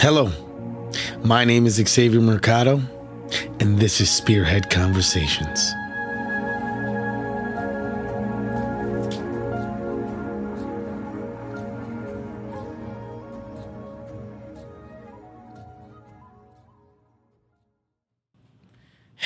[0.00, 0.30] Hello,
[1.24, 2.80] my name is Xavier Mercado,
[3.58, 5.72] and this is Spearhead Conversations.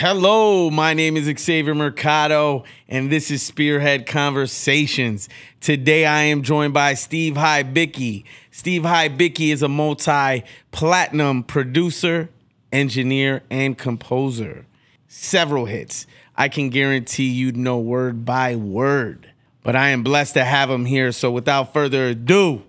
[0.05, 5.29] Hello, my name is Xavier Mercado, and this is Spearhead Conversations.
[5.61, 8.25] Today I am joined by Steve Hybicki.
[8.50, 12.30] Steve Hybicki is a multi platinum producer,
[12.72, 14.67] engineer, and composer.
[15.07, 16.08] Several hits.
[16.36, 19.30] I can guarantee you'd know word by word.
[19.63, 21.13] But I am blessed to have him here.
[21.13, 22.64] So without further ado,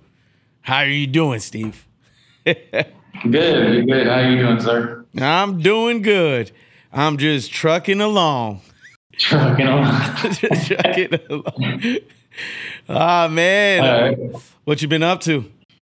[0.62, 1.88] how are you doing, Steve?
[2.46, 4.08] Good, good.
[4.08, 5.06] How you doing, sir?
[5.18, 6.52] I'm doing good.
[6.94, 8.62] I'm just trucking along.
[9.18, 10.02] Trucking along.
[10.66, 11.98] trucking along.
[12.88, 14.42] Ah man, right.
[14.64, 15.38] what you been up to?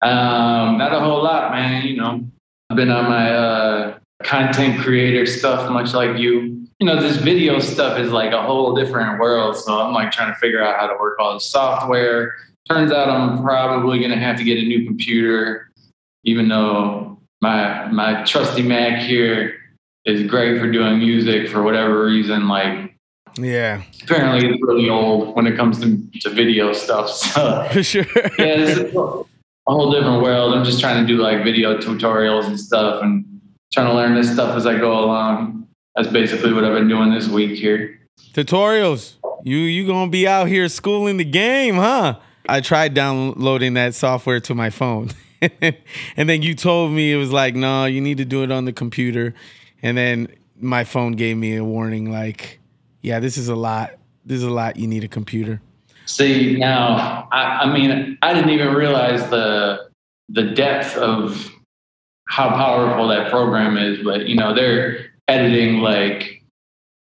[0.01, 1.85] Um, not a whole lot, man.
[1.85, 2.25] You know,
[2.69, 6.67] I've been on my uh, content creator stuff, much like you.
[6.79, 9.55] You know, this video stuff is like a whole different world.
[9.57, 12.35] So I'm like trying to figure out how to work all the software.
[12.69, 15.71] Turns out I'm probably gonna have to get a new computer,
[16.25, 19.55] even though my my trusty Mac here
[20.05, 22.47] is great for doing music for whatever reason.
[22.47, 22.95] Like
[23.37, 27.09] Yeah, apparently it's really old when it comes to, to video stuff.
[27.33, 28.05] So for sure.
[28.37, 29.23] yeah, it's a
[29.67, 30.53] whole different world.
[30.53, 33.25] I'm just trying to do like video tutorials and stuff and
[33.73, 35.67] trying to learn this stuff as I go along.
[35.95, 37.99] That's basically what I've been doing this week here.
[38.33, 39.15] Tutorials.
[39.43, 42.19] You you gonna be out here schooling the game, huh?
[42.47, 45.11] I tried downloading that software to my phone.
[45.61, 48.65] and then you told me it was like, no, you need to do it on
[48.65, 49.33] the computer.
[49.81, 50.27] And then
[50.59, 52.59] my phone gave me a warning like,
[53.01, 53.91] yeah, this is a lot.
[54.25, 54.77] This is a lot.
[54.77, 55.61] You need a computer.
[56.05, 59.89] See now, I, I mean, I didn't even realize the
[60.27, 61.51] the depth of
[62.27, 64.03] how powerful that program is.
[64.03, 66.43] But you know, they're editing like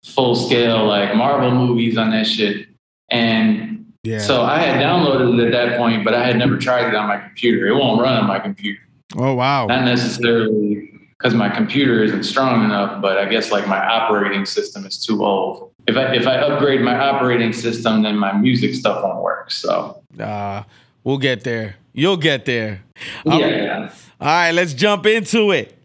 [0.05, 2.67] full scale like Marvel movies on that shit,
[3.09, 4.19] and Yeah.
[4.19, 7.07] So I had downloaded it at that point, but I had never tried it on
[7.07, 7.67] my computer.
[7.67, 8.81] It won't run on my computer.
[9.17, 9.65] oh wow.
[9.65, 10.92] Not necessarily
[11.23, 15.23] because my computer isn't strong enough, but I guess like my operating system is too
[15.23, 15.71] old.
[15.87, 19.49] If I if I upgrade my operating system, then my music stuff won't work.
[19.49, 20.63] So Uh,
[21.05, 21.77] we'll get there.
[21.93, 22.83] You'll get there.
[23.25, 23.93] Um, yeah.
[24.19, 25.77] All right, let's jump into it.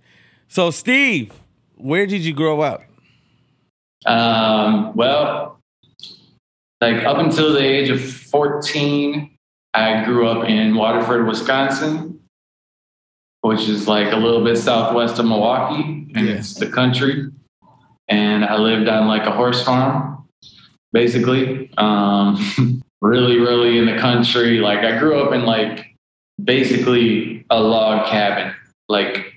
[0.49, 1.33] So, Steve,
[1.77, 2.83] where did you grow up?
[4.07, 5.59] Um, well,
[6.81, 9.31] like up until the age of 14,
[9.75, 12.18] I grew up in Waterford, Wisconsin,
[13.43, 16.35] which is like a little bit southwest of Milwaukee, and Yeah.
[16.35, 17.31] it's the country.
[18.09, 20.25] And I lived on like a horse farm,
[20.93, 21.71] basically.
[21.77, 24.59] Um, really, really in the country.
[24.61, 25.95] Like I grew up in like
[26.43, 28.55] basically a log cabin,
[28.89, 29.35] like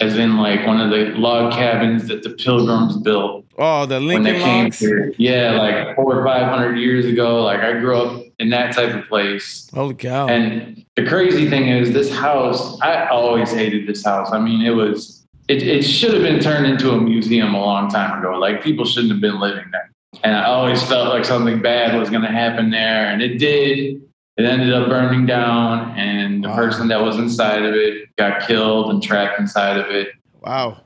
[0.00, 4.22] as in like one of the log cabins that the pilgrims built Oh, the when
[4.24, 4.78] they Lincoln came Logs.
[4.80, 5.14] here.
[5.16, 7.44] Yeah, like four or five hundred years ago.
[7.44, 9.70] Like I grew up in that type of place.
[9.72, 10.26] Holy cow!
[10.26, 12.80] And the crazy thing is, this house.
[12.80, 14.32] I always hated this house.
[14.32, 15.24] I mean, it was.
[15.46, 18.38] It, it should have been turned into a museum a long time ago.
[18.38, 19.90] Like people shouldn't have been living there.
[20.24, 24.02] And I always felt like something bad was going to happen there, and it did.
[24.36, 26.56] It ended up burning down, and the Wow.
[26.56, 30.08] person that was inside of it got killed and trapped inside of it.
[30.42, 30.78] wow,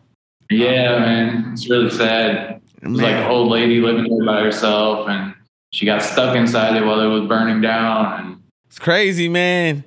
[0.50, 2.60] Yeah, man, it's really sad.
[2.82, 5.34] It was like an old lady living there by herself, and
[5.72, 8.20] she got stuck inside it while it was burning down.
[8.20, 9.82] And it's crazy, man.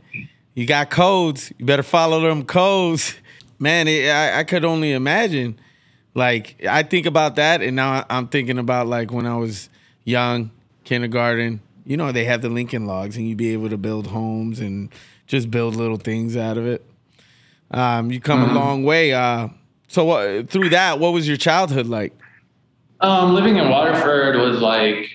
[0.55, 1.53] You got codes.
[1.57, 3.15] You better follow them codes,
[3.59, 3.87] man.
[3.87, 5.57] It, I, I could only imagine.
[6.13, 9.69] Like I think about that, and now I'm thinking about like when I was
[10.03, 10.51] young,
[10.83, 11.61] kindergarten.
[11.85, 14.89] You know, they have the Lincoln Logs, and you'd be able to build homes and
[15.27, 16.85] just build little things out of it.
[17.71, 18.53] Um, you come a Mhm.
[18.55, 19.13] long way.
[19.13, 19.47] Uh,
[19.87, 22.13] so what, through that, what was your childhood like?
[23.03, 25.09] um, living in Waterford was like,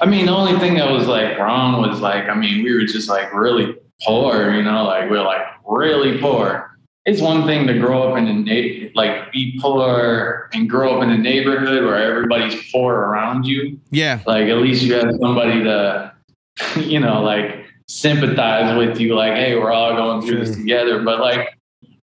[0.00, 2.86] I mean, the only thing that was like wrong was like, I mean, we were
[2.86, 6.71] just like really poor, you know, like we are like really poor.
[7.04, 11.02] It's one thing to grow up in a na- like be poor and grow up
[11.02, 13.80] in a neighborhood where everybody's poor around you.
[13.90, 16.12] Yeah, like at least you have somebody to
[16.76, 21.02] you know like sympathize with you like hey we're all going through this together.
[21.02, 21.48] But like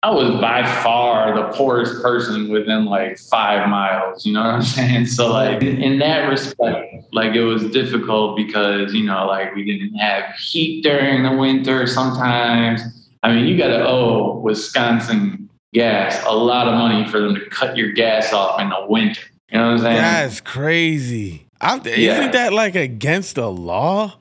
[0.02, 4.62] i was by far the poorest person within like five miles you know what i'm
[4.62, 5.06] saying?
[5.06, 9.94] So like in that respect like it was difficult because you know like we didn't
[9.96, 12.80] have heat during the winter sometimes
[13.22, 17.44] i mean you got to owe wisconsin gas a lot of money for them to
[17.50, 21.46] cut your gas off in the winter you know what i'm saying that's crazy.
[21.60, 22.18] I, Yeah.
[22.18, 24.16] Isn't that like against the law?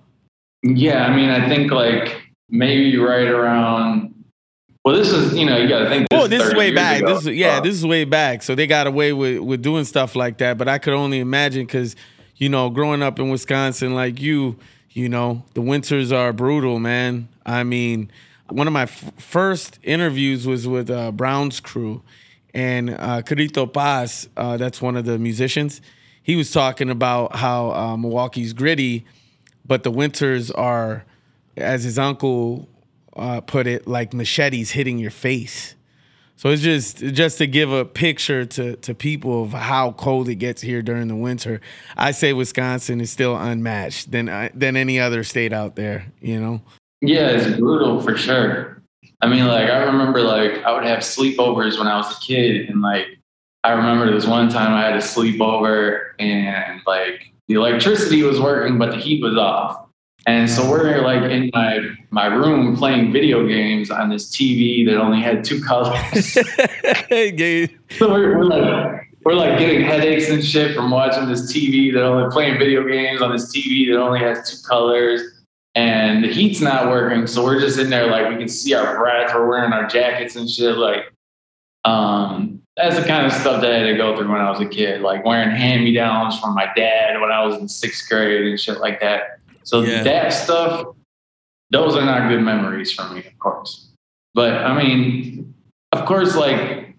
[0.62, 4.14] Yeah, I mean, I think like maybe right around
[4.84, 6.08] Well, this is you know you got to think.
[6.10, 7.02] This oh, this is way back.
[7.02, 7.14] Ago.
[7.14, 8.44] This is yeah, this is way back.
[8.44, 10.58] So they got away with with doing stuff like that.
[10.58, 11.96] But I could only imagine because
[12.36, 14.58] you know, growing up in Wisconsin like you,
[14.92, 17.28] you know, the winters are brutal, man.
[17.46, 18.12] I mean,
[18.52, 22.02] one of my f- first interviews was with uh, Brown's crew,
[22.54, 25.82] and uh, Carito Paz, uh, that's one of the musicians.
[26.24, 29.06] He was talking about how uh, Milwaukee's gritty,
[29.66, 31.06] but the winters are,
[31.58, 32.68] as his uncle
[33.16, 35.76] uh, put it, like machetes hitting your face.
[36.40, 40.36] So it's just just to give a picture to to people of how cold it
[40.36, 41.60] gets here during the winter.
[41.98, 46.06] I say Wisconsin is still unmatched than uh, than any other state out there.
[46.22, 46.62] You know.
[47.02, 48.82] Yeah, it's brutal for sure.
[49.22, 52.70] I mean, like I remember, like I would have sleepovers when I was a kid,
[52.70, 53.08] and like
[53.64, 58.78] I remember this one time I had a sleepover, and like the electricity was working,
[58.78, 59.86] but the heat was off.
[60.26, 61.80] And so we're like in my
[62.12, 66.34] my room playing video games on this TV that only had two colors.
[67.98, 72.04] so we're, we're, like we're like getting headaches and shit from watching this TV that
[72.04, 75.39] only playing video games on this TV that only has two colors.
[75.76, 78.98] And the heat's not working, so we're just in there like we can see our
[78.98, 79.34] breath.
[79.34, 80.78] We're wearing our jackets and shit.
[80.78, 81.14] Like,
[81.86, 84.60] um, that's the kind of stuff that I had to go through when I was
[84.60, 88.10] a kid, like wearing hand me downs from my dad when I was in sixth
[88.10, 89.40] grade and shit like that
[89.70, 90.02] so yeah.
[90.02, 90.96] that stuff,
[91.70, 93.92] those are not good memories for me, of course.
[94.34, 95.54] But I mean,
[95.92, 96.96] of course, like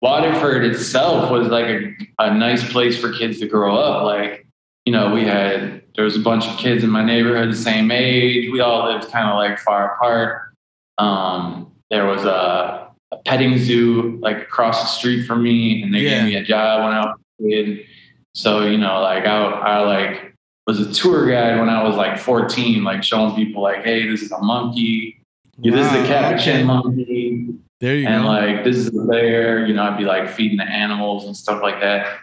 [0.00, 4.04] Waterford itself was like a, a nice place for kids to grow up.
[4.04, 4.46] Like,
[4.86, 7.90] you know, we had there was a bunch of kids in my neighborhood the same
[7.90, 8.50] age.
[8.50, 10.54] We all lived kind of like far apart.
[10.98, 16.00] Um, there was a, a, petting zoo like across the street from me, and they
[16.00, 16.18] yeah.
[16.18, 17.86] gave me a job when I was a kid.
[18.34, 20.34] So you know, like I, I like
[20.66, 24.22] was a tour guide when I was like 14, like showing people like, hey, this
[24.22, 25.20] is a monkey.
[25.58, 26.64] Wow, this is a capuchin okay.
[26.64, 27.48] monkey.
[27.80, 28.12] There you go.
[28.12, 28.28] and go.
[28.28, 31.62] like this is a bear, you know, I'd be like feeding the animals and stuff
[31.62, 32.18] like that.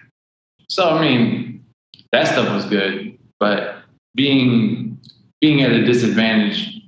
[0.70, 1.64] So I mean,
[2.12, 3.11] that stuff was good.
[3.42, 3.78] But
[4.14, 5.00] being
[5.42, 6.80] being at a disadvantage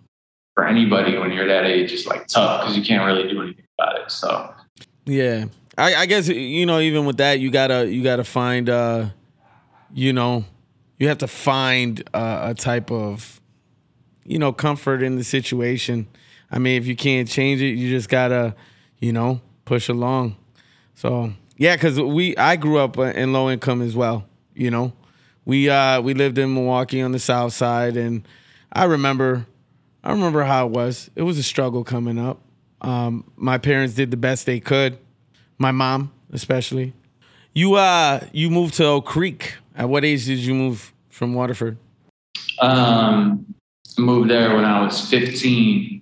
[0.54, 3.66] for anybody when you're that age is like tough because you can't really do anything
[3.80, 4.12] about it.
[4.12, 4.54] So
[5.06, 5.46] yeah.
[5.76, 9.08] I, I guess you know, even with that, you gotta you gotta find uh,
[9.92, 10.46] you know,
[11.00, 13.42] you have to find uh, a type of
[14.24, 16.08] you know comfort in the situation.
[16.52, 18.56] I mean, if you can't change it, you just gotta
[19.00, 20.38] you know push along.
[20.94, 24.28] So yeah, because we I grew up in low income as well.
[24.54, 24.94] You know,
[25.46, 28.28] we uh, we lived in Milwaukee on the south side, and
[28.72, 29.46] I remember
[30.04, 31.10] I remember how it was.
[31.16, 32.42] It was a struggle coming up.
[32.82, 34.98] Um, my parents did the best they could.
[35.58, 36.94] My mom, especially.
[37.54, 39.56] You uh you moved to Oak Creek.
[39.76, 41.78] At what age did you move from Waterford?
[42.60, 43.56] Um,
[43.98, 46.02] moved there when I was 15,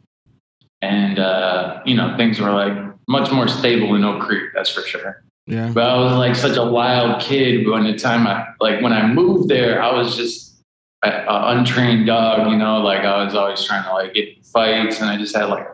[0.81, 2.73] and uh, you know things were like
[3.07, 4.51] much more stable in Oak Creek.
[4.53, 5.23] That's for sure.
[5.47, 5.71] Yeah.
[5.73, 7.67] But I was like such a wild kid.
[7.67, 10.61] When the time I like when I moved there, I was just
[11.03, 12.51] an untrained dog.
[12.51, 15.45] You know, like I was always trying to like get fights, and I just had
[15.45, 15.67] like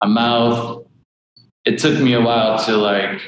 [0.00, 0.86] a mouth.
[1.64, 3.20] It took me a while to like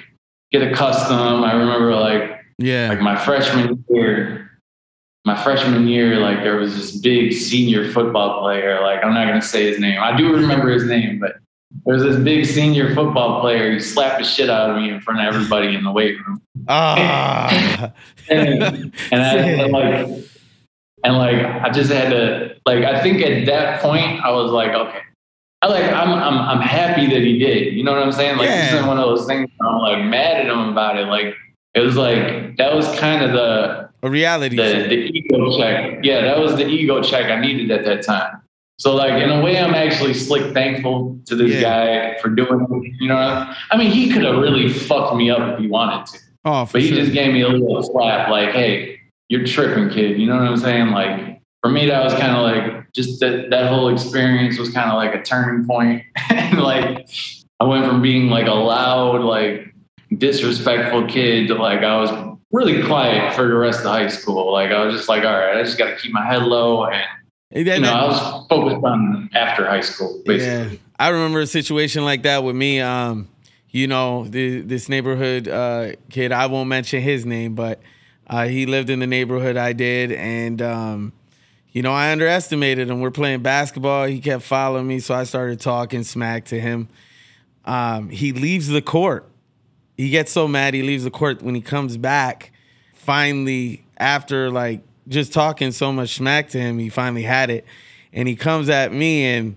[0.50, 1.44] get accustomed.
[1.44, 4.50] I remember like yeah, like my freshman year,
[5.24, 8.80] my freshman year, like there was this big senior football player.
[8.80, 10.00] Like I'm not gonna say his name.
[10.00, 11.36] I do remember his name, but
[11.84, 15.00] there was this big senior football player who slapped the shit out of me in
[15.00, 16.40] front of everybody in the weight room.
[16.68, 17.92] Ah.
[18.28, 20.08] and, and I and like
[21.04, 24.72] and like I just had to like I think at that point I was like,
[24.72, 25.00] okay.
[25.62, 27.74] I like I'm I'm I'm happy that he did.
[27.74, 28.36] You know what I'm saying?
[28.36, 28.70] Like yeah.
[28.70, 31.06] this is one of those things I'm like mad at him about it.
[31.06, 31.34] Like
[31.74, 34.56] it was like that was kind of the a reality.
[34.56, 36.04] The, the ego check.
[36.04, 38.42] Yeah, that was the ego check I needed at that time.
[38.78, 42.12] So like in a way, I'm actually slick thankful to this yeah.
[42.14, 42.92] guy for doing it.
[43.00, 46.18] You know, I mean, he could have really fucked me up if he wanted to.
[46.44, 46.98] Oh, but he sure.
[46.98, 50.56] just gave me a little slap, like, "Hey, you're tripping, kid." You know what I'm
[50.58, 50.90] saying?
[50.90, 54.90] Like for me, that was kind of like just that that whole experience was kind
[54.90, 56.02] of like a turning point.
[56.30, 57.08] and like
[57.58, 59.74] I went from being like a loud, like
[60.18, 64.52] disrespectful kid to like I was really quiet for the rest of high school.
[64.52, 66.84] Like I was just like, all right, I just got to keep my head low
[66.84, 67.04] and.
[67.50, 70.20] You know, I was focused on after high school.
[70.24, 70.76] Basically.
[70.76, 72.80] Yeah, I remember a situation like that with me.
[72.80, 73.28] Um,
[73.70, 76.32] you know, the, this neighborhood uh, kid.
[76.32, 77.80] I won't mention his name, but
[78.26, 81.12] uh, he lived in the neighborhood I did, and um,
[81.70, 83.00] you know, I underestimated him.
[83.00, 84.06] We're playing basketball.
[84.06, 86.88] He kept following me, so I started talking smack to him.
[87.64, 89.28] Um, he leaves the court
[89.96, 92.52] he gets so mad he leaves the court when he comes back
[92.94, 97.64] finally after like just talking so much smack to him he finally had it
[98.12, 99.56] and he comes at me and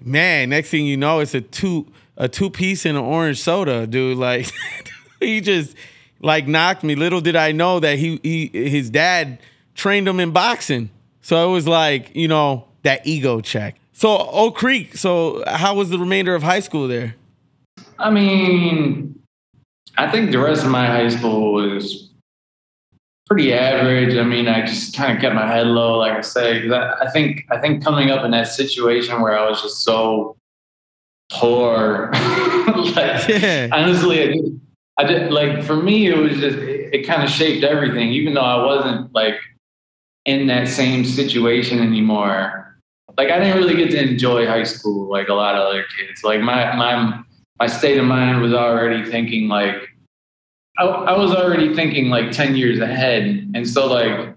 [0.00, 3.86] man next thing you know it's a two a two piece and an orange soda,
[3.86, 4.18] dude.
[4.18, 4.50] Like
[5.20, 5.76] he just
[6.20, 6.94] like knocked me.
[6.94, 9.38] Little did I know that he he his dad
[9.74, 10.90] trained him in boxing.
[11.20, 13.76] So it was like, you know, that ego check.
[13.92, 17.16] So Oak Creek, so how was the remainder of high school there?
[17.98, 19.18] I mean,
[19.96, 22.10] I think the rest of my high school was
[23.26, 24.16] pretty average.
[24.16, 27.10] I mean, I just kind of kept my head low, like I say, I, I,
[27.10, 30.36] think I think coming up in that situation where I was just so
[31.32, 33.68] poor, like yeah.
[33.72, 34.60] honestly, I did,
[34.98, 38.10] I did like for me it was just it, it kind of shaped everything.
[38.10, 39.38] Even though I wasn't like
[40.24, 42.78] in that same situation anymore,
[43.18, 46.22] like I didn't really get to enjoy high school like a lot of other kids.
[46.22, 47.22] Like my my
[47.58, 49.85] my state of mind was already thinking like
[50.78, 53.50] I, I was already thinking like 10 years ahead.
[53.54, 54.34] And so like,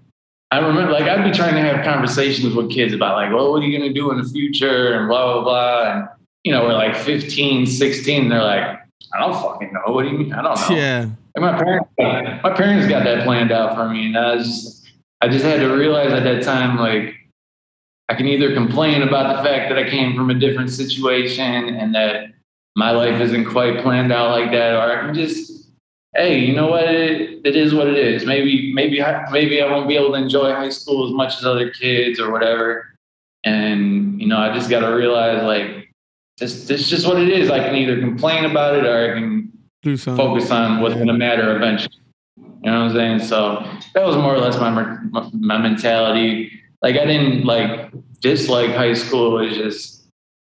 [0.50, 3.62] I remember like I'd be trying to have conversations with kids about like, well, what
[3.62, 5.92] are you going to do in the future and blah, blah, blah.
[5.92, 6.08] And,
[6.44, 8.28] you know, we're like 15, 16.
[8.28, 8.78] They're like,
[9.12, 9.92] I don't fucking know.
[9.92, 10.32] What do you mean?
[10.32, 10.76] I don't know.
[10.76, 11.06] Yeah.
[11.36, 14.06] Like my parents, my parents got that planned out for me.
[14.06, 17.14] And I was just, I just had to realize at that time, like,
[18.08, 21.94] I can either complain about the fact that I came from a different situation and
[21.94, 22.32] that
[22.74, 25.59] my life isn't quite planned out like that, or I can just
[26.14, 26.84] hey, you know what?
[26.84, 28.24] It, it is what it is.
[28.26, 29.00] Maybe, maybe,
[29.30, 32.30] maybe I won't be able to enjoy high school as much as other kids or
[32.30, 32.86] whatever.
[33.44, 35.88] And you know, I just got to realize like
[36.38, 37.50] this, this is just what it is.
[37.50, 39.52] I can either complain about it or I can
[39.82, 40.24] Do something.
[40.24, 41.94] focus on what's going to matter eventually.
[42.36, 43.20] You know what I'm saying?
[43.20, 44.98] So that was more or less my
[45.32, 46.52] my mentality.
[46.82, 47.90] Like I didn't like
[48.20, 49.38] dislike high school.
[49.38, 50.06] It was just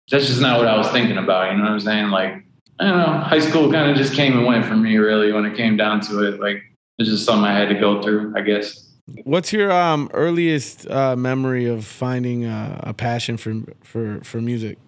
[0.09, 1.51] that's just not what I was thinking about.
[1.51, 2.09] You know what I'm saying?
[2.09, 2.43] Like
[2.81, 3.19] I don't know.
[3.19, 6.01] High school kind of just came and went for me, really, when it came down
[6.01, 6.39] to it.
[6.39, 6.63] Like,
[6.97, 8.89] it's just something I had to go through, I guess.
[9.23, 14.79] What's your um, earliest uh, memory of finding uh, a passion for for for music?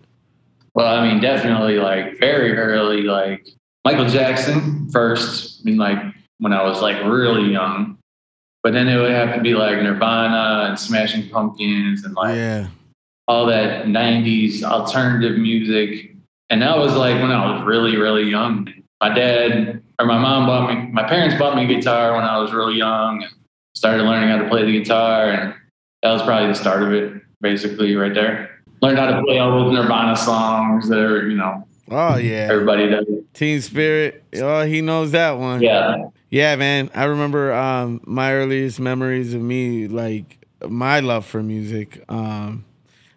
[0.73, 3.47] Well, I mean, definitely like very early, like
[3.85, 5.61] Michael Jackson first.
[5.61, 5.99] I mean, like
[6.39, 7.99] when I was like really young,
[8.63, 12.67] but then it would have to be like Nirvana and Smashing Pumpkins and like yeah.
[13.27, 16.12] all that '90s alternative music
[16.53, 18.71] and that was like when I was really, really young.
[19.01, 22.37] My dad or my mom bought me, my parents bought me a guitar when I
[22.37, 23.33] was really young and
[23.73, 25.31] started learning how to play the guitar.
[25.31, 25.55] And
[26.03, 28.61] that was probably the start of it, basically, right there.
[28.83, 32.87] Learned how to play all those Nirvana songs that are, you know, Oh yeah, everybody
[32.87, 33.07] does.
[33.33, 34.23] Teen Spirit.
[34.35, 35.59] Oh, he knows that one.
[35.61, 36.91] Yeah, yeah, man.
[36.93, 42.03] I remember um, my earliest memories of me, like my love for music.
[42.07, 42.63] Um,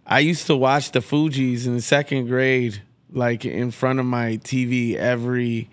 [0.06, 2.82] I used to watch the Fugees in the second grade
[3.12, 5.68] like in front of my TV every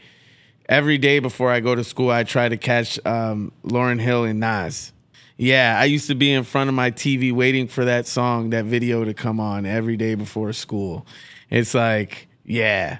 [0.69, 2.09] every day before I go to school.
[2.09, 4.93] I try to catch um, Lauryn Hill and Nas.
[5.37, 8.65] Yeah, I used to be in front of my TV waiting for that song, that
[8.65, 11.05] video to come on every day before school.
[11.49, 12.99] It's like, yeah.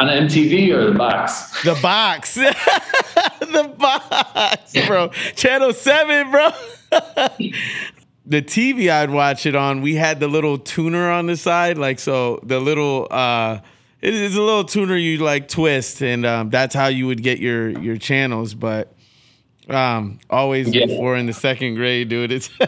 [0.00, 1.62] On MTV or the box?
[1.62, 2.34] The box.
[3.40, 5.08] the box, bro.
[5.36, 6.50] Channel 7, bro.
[8.24, 11.98] the TV I'd watch it on, we had the little tuner on the side, like
[11.98, 13.60] so the little uh
[14.02, 17.38] it is a little tuner you like twist, and um, that's how you would get
[17.38, 18.52] your your channels.
[18.52, 18.92] But
[19.68, 20.86] um, always yeah.
[20.86, 22.50] before in the second grade, dude, it's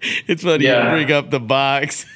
[0.00, 0.84] it's funny yeah.
[0.84, 2.06] you bring up the box.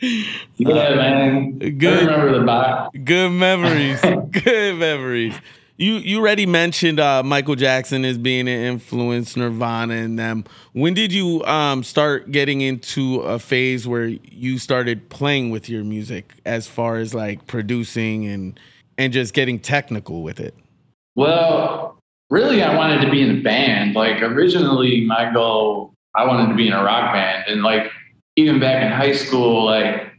[0.00, 1.58] yeah, man.
[1.58, 2.08] Good.
[2.08, 2.98] I remember the box.
[3.04, 4.00] Good memories.
[4.30, 5.34] good memories.
[5.80, 10.44] You you already mentioned uh, Michael Jackson as being an influence, Nirvana, and them.
[10.74, 15.82] When did you um, start getting into a phase where you started playing with your
[15.82, 18.60] music, as far as like producing and
[18.98, 20.54] and just getting technical with it?
[21.16, 23.94] Well, really, I wanted to be in a band.
[23.94, 27.90] Like originally, my goal, I wanted to be in a rock band, and like
[28.36, 30.12] even back in high school, like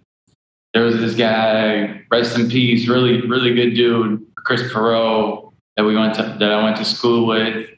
[0.73, 5.95] there was this guy, rest in peace, really really good dude, Chris Perot that we
[5.95, 7.69] went to that I went to school with.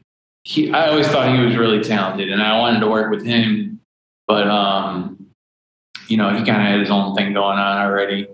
[0.46, 3.80] He, I always thought he was really talented, and I wanted to work with him.
[4.28, 5.28] But um,
[6.08, 8.28] you know, he kind of had his own thing going on already.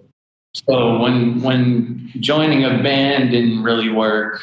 [0.54, 4.42] So when when joining a band didn't really work,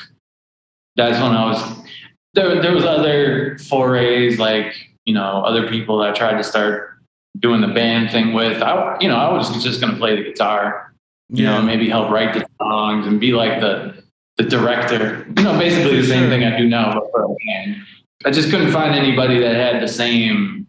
[0.94, 1.88] that's when I was
[2.35, 2.61] there.
[2.62, 6.99] There was other forays, like you know, other people that I tried to start
[7.38, 8.62] doing the band thing with.
[8.62, 10.94] I you know, I was just going to play the guitar,
[11.28, 11.56] you yeah.
[11.56, 14.02] know, maybe help write the songs and be like the
[14.36, 15.26] the director.
[15.36, 17.76] You know, basically the same thing I do now, but for a band.
[18.24, 20.66] I just couldn't find anybody that had the same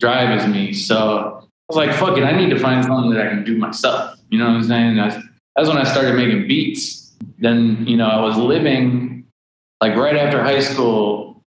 [0.00, 0.72] drive as me.
[0.72, 0.96] So
[1.38, 4.18] I was like, fuck it, I need to find something that I can do myself.
[4.30, 4.96] You know what I'm saying?
[4.96, 5.16] That's,
[5.68, 7.14] when I started making beats.
[7.38, 9.26] Then, you know, I was living
[9.80, 11.42] like right after high school.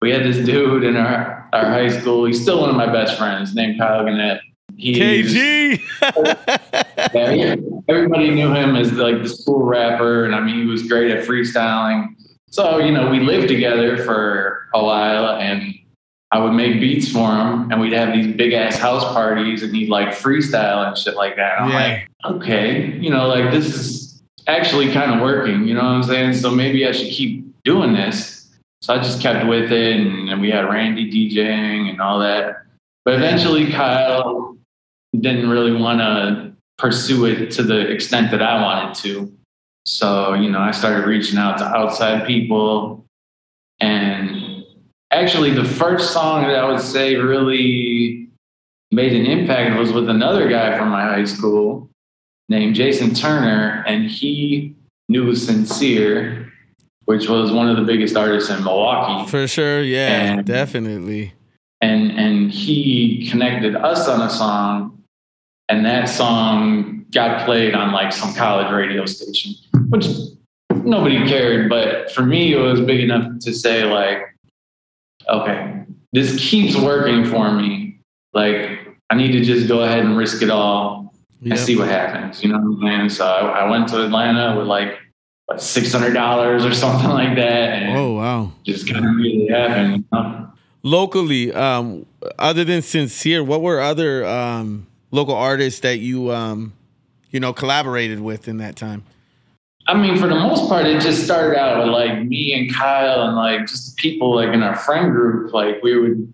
[0.00, 2.24] We had this dude in our, our high school.
[2.24, 4.40] He's still one of my best friends named Kyle Gannett.
[4.76, 5.80] KG.
[7.14, 7.56] yeah,
[7.88, 11.26] everybody knew him as like the school rapper, and I mean, he was great at
[11.26, 12.14] freestyling.
[12.50, 15.74] So you know, we lived together for a while, and
[16.30, 19.74] I would make beats for him, and we'd have these big ass house parties, and
[19.74, 21.58] he'd like freestyle and shit like that.
[21.58, 25.66] And I'm like, okay, you know, like this is actually kind of working.
[25.66, 26.34] You know what I'm saying?
[26.34, 28.50] So maybe I should keep doing this.
[28.82, 32.62] So I just kept with it, and, and we had Randy DJing and all that.
[33.04, 34.57] But eventually, Kyle
[35.20, 39.32] didn't really want to pursue it to the extent that I wanted to.
[39.86, 43.04] So, you know, I started reaching out to outside people.
[43.80, 44.64] And
[45.10, 48.28] actually, the first song that I would say really
[48.90, 51.88] made an impact was with another guy from my high school
[52.48, 53.82] named Jason Turner.
[53.86, 54.74] And he
[55.08, 56.52] knew Sincere,
[57.06, 59.82] which was one of the biggest artists in Milwaukee For sure.
[59.82, 60.08] Yeah,
[60.38, 61.32] And- definitely.
[61.80, 64.97] and and he connected us on a song
[65.68, 69.52] and that song got played on like some college radio station
[69.88, 70.06] which
[70.84, 74.34] nobody cared but for me it was big enough to say like
[75.28, 75.82] okay
[76.12, 77.98] this keeps working for me
[78.34, 80.96] like i need to just go ahead and risk it all
[81.40, 81.52] Yep.
[81.52, 84.58] and see what happens you know what i'm saying so i, I went to atlanta
[84.58, 84.98] with like
[85.46, 88.52] what, $600 or something like that and Oh wow.
[88.64, 90.50] just kind of made it happen you know?
[90.82, 92.06] Locally, um,
[92.38, 96.72] other than Sincere, what were other um, local artists that you um,
[97.30, 99.04] you know collaborated with in that time?
[99.88, 103.22] I mean, for the most part, it just started out with like me and Kyle
[103.22, 105.54] and like just people like in our friend group.
[105.54, 106.32] Like we would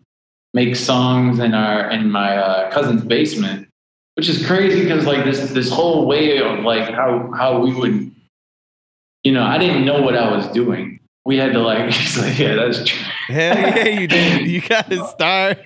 [0.54, 3.68] make songs in our in my uh, cousin's basement,
[4.16, 8.10] which is crazy because like this this whole way of like how how we would,
[9.22, 10.98] you know, I didn't know what I was doing.
[11.24, 11.86] We had to like,
[12.18, 13.06] like yeah, that's true.
[13.28, 14.46] Hell yeah, you did.
[14.48, 15.58] You got to start.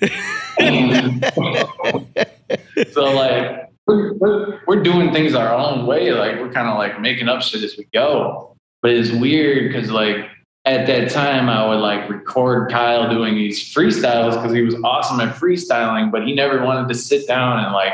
[2.92, 7.00] so like we're, we're, we're doing things our own way like we're kind of like
[7.00, 8.56] making up shit as we go.
[8.82, 10.26] But it's weird because like
[10.66, 15.20] at that time i would like record kyle doing these freestyles because he was awesome
[15.20, 17.92] at freestyling but he never wanted to sit down and like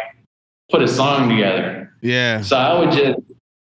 [0.70, 1.92] put a song together.
[2.00, 2.42] Yeah.
[2.42, 3.18] so i would just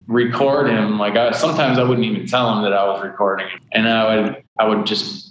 [0.09, 1.01] record him.
[1.01, 3.61] Like I, sometimes i wouldn't even tell him that i was recording him.
[3.73, 5.26] And i would i would just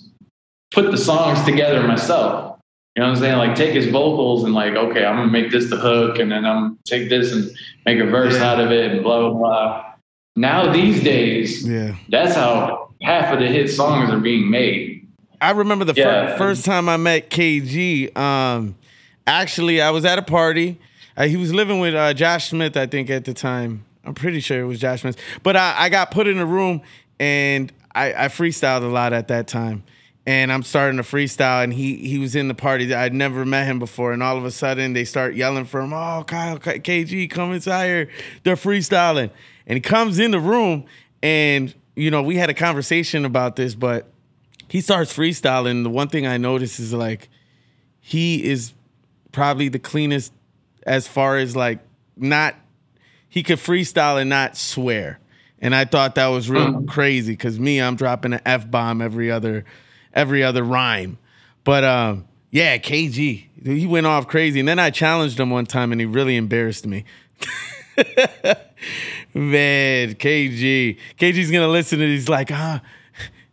[0.75, 2.51] put the songs together myself
[2.95, 3.37] you know what I'm saying?
[3.39, 6.45] Like take his vocals and like, okay, I'm gonna make this the hook, and then
[6.45, 7.51] I'm gonna take this and
[7.85, 8.51] make a verse Yeah.
[8.53, 9.85] out of it, and blah blah blah.
[10.37, 11.95] Now these days, Yeah.
[12.07, 15.09] that's how half of the hit songs are being made.
[15.41, 18.15] I remember the fir- first time I met KG.
[18.15, 18.75] Um,
[19.27, 20.79] actually, I was at a party.
[21.17, 23.83] Uh, he was living with uh, Josh Smith, I think, at the time.
[24.05, 25.17] I'm pretty sure it was Josh Smith.
[25.43, 26.81] But I, I got put in a room
[27.19, 29.83] and I, I freestyled a lot at that time.
[30.27, 32.91] And I'm starting to freestyle, and he he was in the party.
[32.93, 35.93] I'd never met him before, and all of a sudden they start yelling for him.
[35.93, 38.09] Oh, Kyle, KG, come inside here.
[38.43, 39.29] They're freestyling,
[39.67, 40.85] and he comes in the room,
[41.21, 44.11] and you know we had a conversation about this, but
[44.67, 45.83] he starts freestyling.
[45.83, 47.29] The one thing I notice is like
[47.99, 48.73] he is
[49.31, 50.33] probably the cleanest
[50.85, 51.79] as far as like
[52.15, 52.55] not
[53.29, 55.19] he could freestyle and not swear.
[55.59, 56.87] And I thought that was real mm.
[56.87, 59.65] crazy because me, I'm dropping an F bomb every other
[60.15, 61.17] every other rhyme.
[61.63, 64.59] But um, yeah, KG, he went off crazy.
[64.59, 67.03] And then I challenged him one time and he really embarrassed me.
[69.33, 70.97] Man, KG.
[71.17, 72.81] KG's gonna listen to this like, ah,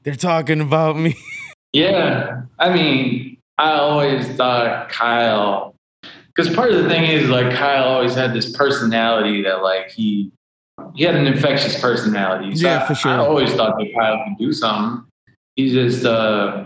[0.05, 1.17] they're talking about me.
[1.75, 5.75] Yeah, I mean, I always thought Kyle,
[6.27, 10.31] because part of the thing is like Kyle always had this personality that like he
[10.95, 12.55] he had an infectious personality.
[12.57, 13.13] So Yeah, for sure.
[13.13, 15.07] I always thought that Kyle could do something.
[15.57, 16.65] He just uh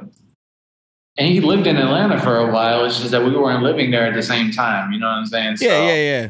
[1.19, 2.85] and he lived in Atlanta for a while.
[2.85, 4.93] It's just that we weren't living there at the same time.
[4.93, 5.57] You know what I'm saying?
[5.61, 6.29] yeah, So yeah, yeah.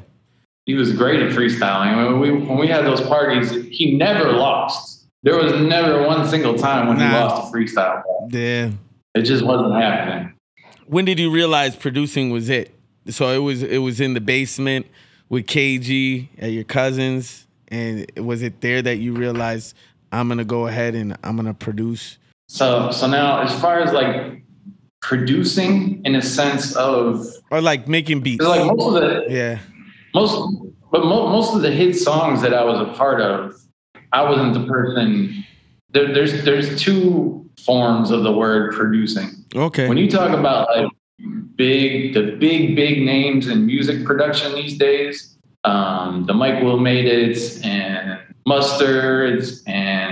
[0.65, 1.97] He was great at freestyling.
[1.97, 5.07] When we when we had those parties, he never lost.
[5.23, 8.03] There was never one single time when he lost a freestyle.
[8.31, 8.71] Yeah.
[9.15, 10.35] It just wasn't happening.
[10.87, 12.73] when did you realize producing was it?
[13.09, 14.87] So it was it was in the basement
[15.29, 19.75] with KG at your cousins, and was it there that you realized
[20.13, 22.19] I'm gonna go ahead and I'm gonna produce?
[22.49, 24.43] So so now as far as like
[25.03, 28.45] producing in a sense of Or like making beats.
[28.45, 29.59] like most of the yeah,
[30.15, 30.35] most
[30.93, 33.55] but mo- most of the hit songs that I was a part of,
[34.13, 35.45] I wasn't the person.
[35.93, 39.29] There, there's there's two forms of the word producing.
[39.55, 40.91] okay, When you talk about like
[41.57, 47.07] big the big big names in music production these days, um, the Mike Will Made
[47.07, 50.06] It and Mustards and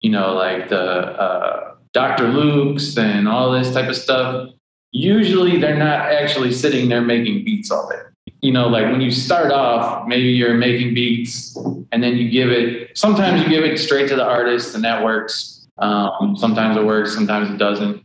[0.00, 2.28] you know like the uh, Dr.
[2.28, 4.50] Luke's and all this type of stuff.
[4.92, 8.02] Usually they're not actually sitting there making beats all day.
[8.42, 11.56] you know, like when you start off, maybe you're making beats
[11.92, 15.02] and then you give it, sometimes you give it straight to the artist and that
[15.02, 15.66] works.
[15.78, 18.04] Um, sometimes it works, sometimes it doesn't.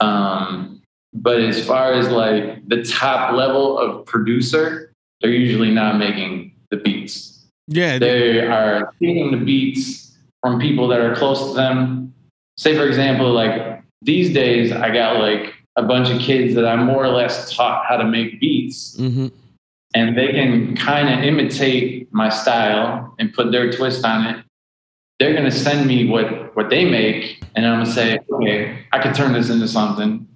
[0.00, 0.80] Um,
[1.12, 6.78] but as far as like the top level of producer, they're usually not making the
[6.78, 7.46] beats.
[7.68, 7.98] Yeah.
[7.98, 10.05] They are taking the beats
[10.46, 12.14] from people that are close to them.
[12.56, 16.76] Say, for example, like these days, I got like a bunch of kids that I
[16.76, 18.96] more or less taught how to make beats.
[18.96, 19.28] Mm-hmm.
[19.94, 24.44] And they can kind of imitate my style and put their twist on it.
[25.18, 28.84] They're going to send me what, what they make, and I'm going to say, okay,
[28.92, 30.28] I could turn this into something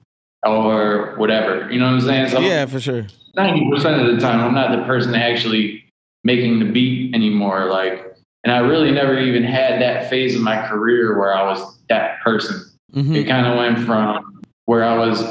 [0.45, 1.71] or whatever.
[1.71, 2.29] You know what I'm saying?
[2.31, 3.07] So yeah, for sure.
[3.37, 5.85] 90% of the time, I'm not the person actually
[6.25, 7.67] making the beat anymore.
[7.67, 8.10] Like,
[8.45, 12.21] and I really never even had that phase of my career where I was that
[12.21, 12.65] person.
[12.95, 13.15] Mm-hmm.
[13.15, 15.23] It kind of went from where I was,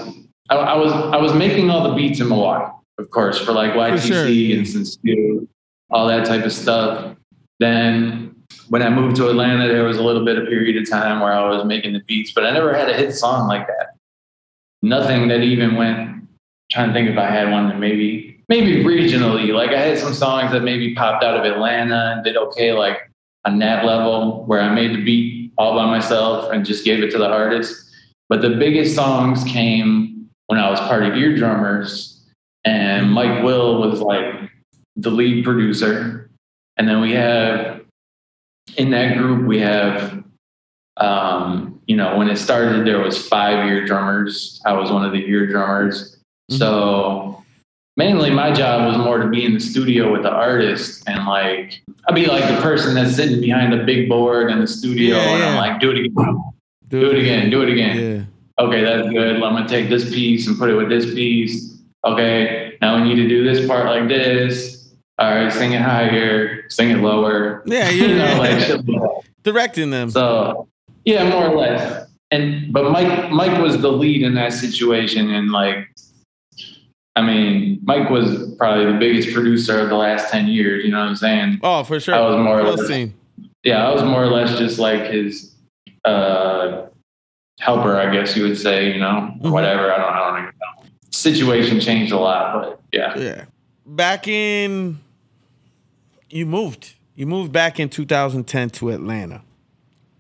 [0.49, 3.73] I, I, was, I was making all the beats in Milwaukee, of course, for like
[3.73, 5.41] YTC sure, and Sincere,
[5.89, 7.15] all that type of stuff.
[7.59, 8.35] Then
[8.69, 11.33] when I moved to Atlanta, there was a little bit of period of time where
[11.33, 13.95] I was making the beats, but I never had a hit song like that.
[14.81, 16.27] Nothing that even went.
[16.71, 19.53] Trying to think if I had one that maybe maybe regionally.
[19.53, 23.09] Like I had some songs that maybe popped out of Atlanta and did okay, like
[23.45, 27.11] on that level where I made the beat all by myself and just gave it
[27.11, 27.85] to the artist.
[28.27, 32.27] But the biggest songs came when I was part of Ear Drummers,
[32.65, 34.51] and Mike Will was like
[34.95, 36.29] the lead producer,
[36.77, 37.81] and then we have
[38.77, 40.23] in that group we have
[40.97, 45.11] um, you know when it started there was five ear drummers i was one of
[45.11, 46.17] the ear drummers
[46.51, 46.57] mm-hmm.
[46.57, 47.43] so
[47.99, 51.81] mainly my job was more to be in the studio with the artist and like
[52.07, 55.35] i'd be like the person that's sitting behind the big board in the studio Yeah,
[55.35, 56.43] and i'm like do it again.
[56.87, 57.51] Do it again.
[57.51, 58.27] Do it again.
[58.57, 59.35] Okay that's good.
[59.35, 61.77] I'm gonna take this piece and put it with this piece.
[62.03, 64.91] Okay now we need to do this part like this.
[65.19, 67.61] All right sing it higher sing it lower.
[67.65, 68.33] Yeah, you yeah.
[68.33, 69.21] know like shit like that.
[69.43, 70.09] Directing them.
[70.09, 70.67] So
[71.05, 72.07] yeah, more or less.
[72.31, 75.89] And but Mike Mike was the lead in that situation, and like,
[77.19, 80.85] I mean, Mike was probably the biggest producer of the last ten years.
[80.85, 81.59] You know what I'm saying?
[81.63, 82.15] oh, for sure.
[82.15, 83.13] I was more or less- seen.
[83.63, 85.53] Yeah, I was more or less just like his
[86.05, 86.83] uh,
[87.59, 88.93] helper, I guess you would say.
[88.93, 89.51] You know, Mhm.
[89.51, 89.91] whatever.
[89.91, 90.13] I don't.
[90.13, 90.85] I don't even know.
[91.11, 93.17] Situation changed a lot, but yeah.
[93.19, 93.45] Yeah.
[93.85, 94.99] Back in,
[96.29, 96.93] you moved.
[97.15, 99.41] You moved back in 2010 to Atlanta.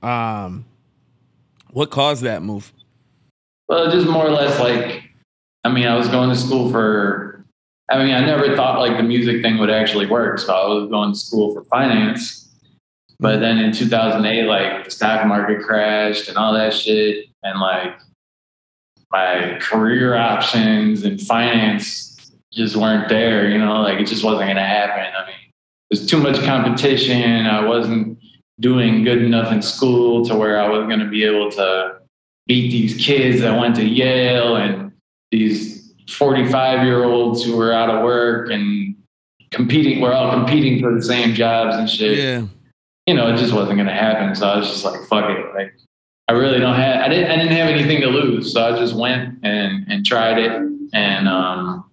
[0.03, 0.65] Um,
[1.71, 2.73] what caused that move?
[3.69, 5.08] Well, just more or less like,
[5.63, 7.45] I mean, I was going to school for,
[7.89, 10.39] I mean, I never thought like the music thing would actually work.
[10.39, 12.49] So I was going to school for finance.
[13.19, 13.41] But mm-hmm.
[13.41, 17.25] then in 2008, like the stock market crashed and all that shit.
[17.43, 17.99] And like
[19.11, 24.55] my career options and finance just weren't there, you know, like it just wasn't going
[24.55, 25.13] to happen.
[25.15, 25.35] I mean,
[25.89, 27.45] there's too much competition.
[27.45, 28.17] I wasn't
[28.59, 31.99] doing good enough in school to where I was going to be able to
[32.47, 34.88] beat these kids that went to Yale and
[35.31, 38.95] these 45 year olds who were out of work and
[39.51, 40.01] competing.
[40.01, 42.17] We're all competing for the same jobs and shit.
[42.17, 42.45] Yeah.
[43.05, 44.35] You know, it just wasn't going to happen.
[44.35, 45.53] So I was just like, fuck it.
[45.55, 45.73] Like,
[46.27, 48.53] I really don't have, I didn't, I didn't have anything to lose.
[48.53, 50.51] So I just went and, and tried it
[50.93, 51.89] and, um,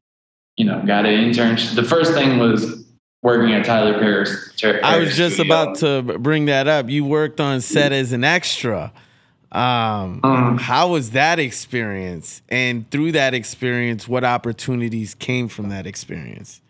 [0.57, 1.75] you know, got an internship.
[1.75, 2.85] The first thing was
[3.23, 4.53] working at Tyler Perry's.
[4.63, 5.55] I was just studio.
[5.55, 6.91] about to bring that up.
[6.91, 8.93] You worked on set as an extra.
[9.53, 10.61] Um, Mhm.
[10.61, 12.43] how was that experience?
[12.49, 16.61] And through that experience, what opportunities came from that experience?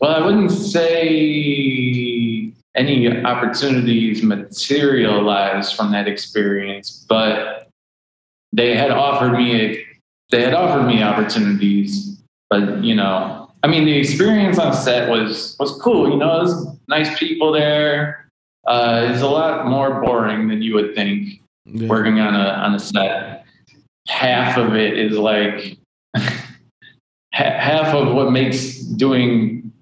[0.00, 7.68] Well, I wouldn't say any opportunities materialized from that experience, but
[8.52, 9.86] they had offered me a,
[10.30, 12.20] they had offered me opportunities.
[12.50, 16.10] But you know, I mean, the experience on set was was cool.
[16.10, 18.28] You know, there's nice people there.
[18.66, 21.88] Uh, it's a lot more boring than you would think Yeah.
[21.88, 23.44] working on a on a set.
[24.06, 25.78] Half of it is like
[27.32, 29.72] half of what makes doing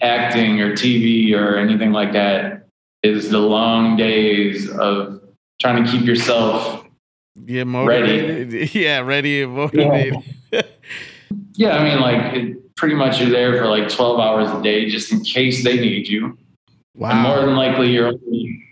[0.00, 2.66] acting or TV or anything like that
[3.02, 5.20] is the long days of
[5.60, 6.84] trying to keep yourself.
[7.46, 8.74] Yeah, motivated.
[8.74, 10.22] Yeah, ready and motivated.
[11.54, 14.88] Yeah, I mean, like it, pretty much you're there for like 12 hours a day
[14.88, 16.36] just in case they need you.
[17.00, 18.62] And more than likely, you're only,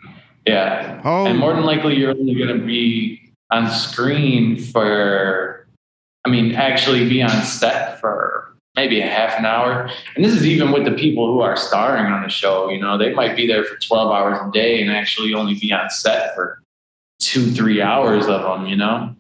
[0.47, 1.01] yeah.
[1.05, 5.67] Oh, And more than likely, you're only going to be on screen for,
[6.25, 9.91] I mean, actually be on set for maybe a half an hour.
[10.15, 12.71] And this is even with the people who are starring on the show.
[12.71, 15.73] You know, they might be there for 12 hours a day and actually only be
[15.73, 16.63] on set for
[17.19, 19.15] two, three hours of them, you know?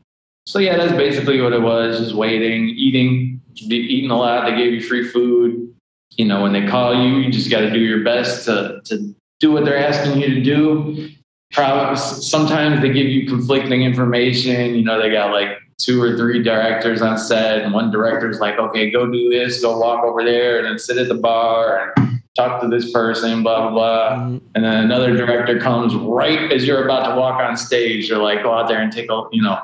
[0.46, 4.46] So, yeah, that's basically what it was just waiting, eating, eating a lot.
[4.46, 5.74] They gave you free food,
[6.16, 9.14] you know, when they call you, you just got to do your best to to
[9.40, 11.10] do what they're asking you to do.
[11.52, 14.74] Probably sometimes they give you conflicting information.
[14.76, 18.58] You know, they got like two or three directors on set, and one director's like,
[18.58, 22.20] "Okay, go do this, go walk over there, and then sit at the bar and
[22.36, 24.46] talk to this person, blah blah blah." Mm-hmm.
[24.54, 28.08] And then another director comes right as you're about to walk on stage.
[28.08, 29.58] They're like, "Go out there and take a, you know,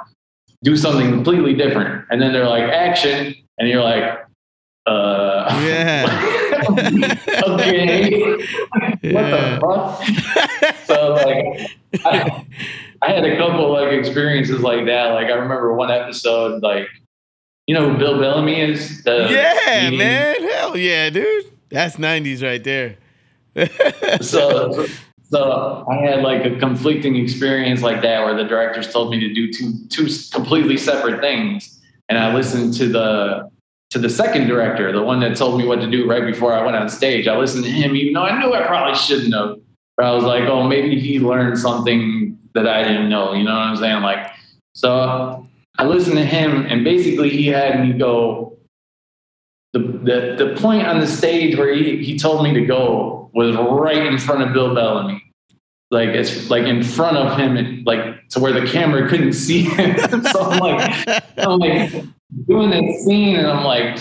[0.64, 4.26] do something completely different." And then they're like, "Action," and you're like,
[4.86, 6.42] "Uh, yeah."
[7.48, 8.36] okay.
[9.02, 9.12] Yeah.
[9.12, 10.84] what the fuck?
[10.86, 11.70] so like,
[12.04, 12.46] I,
[13.02, 15.12] I, had a couple like experiences like that.
[15.12, 16.88] Like I remember one episode, like,
[17.66, 19.02] you know who Bill Bellamy is?
[19.04, 20.42] The yeah, man.
[20.42, 21.46] Hell yeah, dude.
[21.68, 22.96] That's '90s right there.
[24.20, 24.86] so,
[25.30, 29.32] so I had like a conflicting experience like that, where the directors told me to
[29.32, 33.50] do two two completely separate things, and I listened to the
[33.90, 36.64] to the second director, the one that told me what to do right before I
[36.64, 37.28] went on stage.
[37.28, 39.56] I listened to him, even though I knew I probably shouldn't have.
[39.96, 43.32] But I was like, oh, maybe he learned something that I didn't know.
[43.32, 44.02] You know what I'm saying?
[44.02, 44.30] Like,
[44.74, 45.46] so
[45.78, 48.58] I listened to him, and basically he had me go.
[49.72, 53.54] The, the, the point on the stage where he, he told me to go was
[53.56, 55.22] right in front of Bill Bellamy.
[55.90, 60.24] Like it's like in front of him, like to where the camera couldn't see him.
[60.32, 62.04] so I'm like, I'm like,
[62.46, 63.98] doing this scene, and I'm like,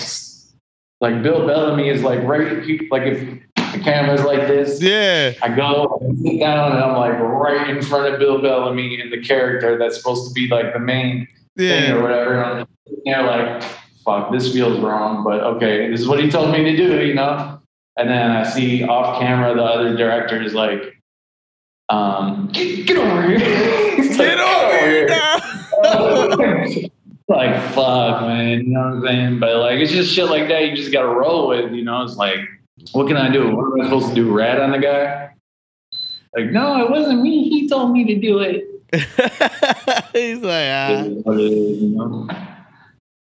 [1.02, 2.58] like Bill Bellamy is like right,
[2.90, 5.34] like if the camera's like this, yeah.
[5.42, 9.12] I go and sit down, and I'm like right in front of Bill Bellamy and
[9.12, 11.82] the character that's supposed to be like the main yeah.
[11.82, 12.42] thing or whatever.
[12.42, 12.68] And I'm
[13.06, 13.64] there like,
[14.04, 17.14] fuck, this feels wrong, but okay, this is what he told me to do, you
[17.14, 17.60] know.
[17.98, 21.02] And then I see off camera the other director is like,
[21.90, 23.40] um, get, get over here.
[24.18, 24.80] get, over
[26.68, 26.90] here.
[27.28, 28.66] like fuck, man.
[28.66, 29.40] You know what I'm saying?
[29.40, 30.68] But like, it's just shit like that.
[30.68, 31.74] You just gotta roll with.
[31.74, 32.40] You know, it's like,
[32.92, 33.56] what can I do?
[33.56, 34.32] What am I supposed to do?
[34.32, 35.32] Rat on the guy?
[36.36, 37.50] Like, no, it wasn't me.
[37.50, 38.66] He told me to do it.
[40.14, 41.04] He's like, ah.
[41.04, 42.30] you know?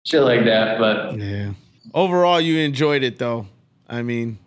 [0.05, 0.79] Shit like that.
[0.79, 1.53] But yeah.
[1.95, 3.47] Overall, you enjoyed it though.
[3.89, 4.39] I mean,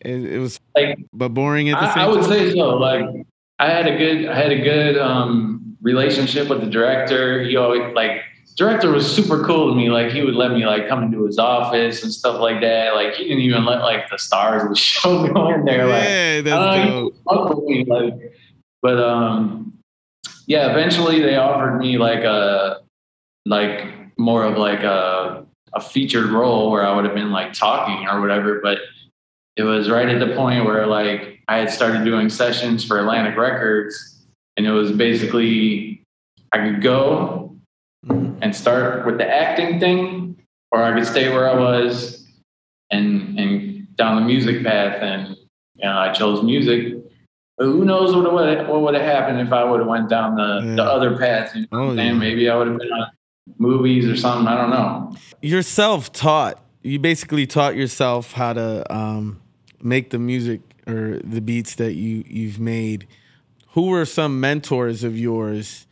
[0.00, 2.02] it, it was like, but boring at the I, same.
[2.02, 2.30] I would time.
[2.30, 2.76] say so.
[2.76, 3.26] Like,
[3.58, 7.42] I had a good, I had a good um, relationship with the director.
[7.42, 8.22] He always like
[8.56, 9.90] director was super cool to me.
[9.90, 12.94] Like he would let me like come into his office and stuff like that.
[12.94, 15.86] Like he didn't even let like the stars of the show go in there.
[15.86, 16.90] Like, yeah, that's
[17.26, 17.64] dope.
[17.66, 18.14] Me, like,
[18.82, 19.74] but um,
[20.46, 20.70] yeah.
[20.70, 22.80] Eventually, they offered me like a
[23.44, 23.86] like
[24.18, 28.20] more of like a a featured role where I would have been like talking or
[28.20, 28.60] whatever.
[28.62, 28.78] But
[29.56, 33.36] it was right at the point where like I had started doing sessions for Atlantic
[33.36, 34.24] Records,
[34.56, 36.02] and it was basically
[36.52, 37.55] I could go
[38.08, 40.36] and start with the acting thing,
[40.70, 42.26] or I could stay where I was
[42.90, 45.00] and and down the music path.
[45.00, 45.36] And
[45.74, 46.94] you know, I chose music.
[47.58, 50.36] But who knows what would what would have happened if I would have went down
[50.36, 50.74] the, yeah.
[50.76, 51.54] the other path?
[51.54, 51.68] You know?
[51.72, 52.12] oh, yeah.
[52.12, 53.10] maybe I would have been on
[53.58, 54.46] movies or something.
[54.46, 55.16] I don't know.
[55.42, 56.62] You're self taught.
[56.82, 59.40] You basically taught yourself how to um,
[59.82, 63.06] make the music or the beats that you you've made.
[63.70, 65.86] Who were some mentors of yours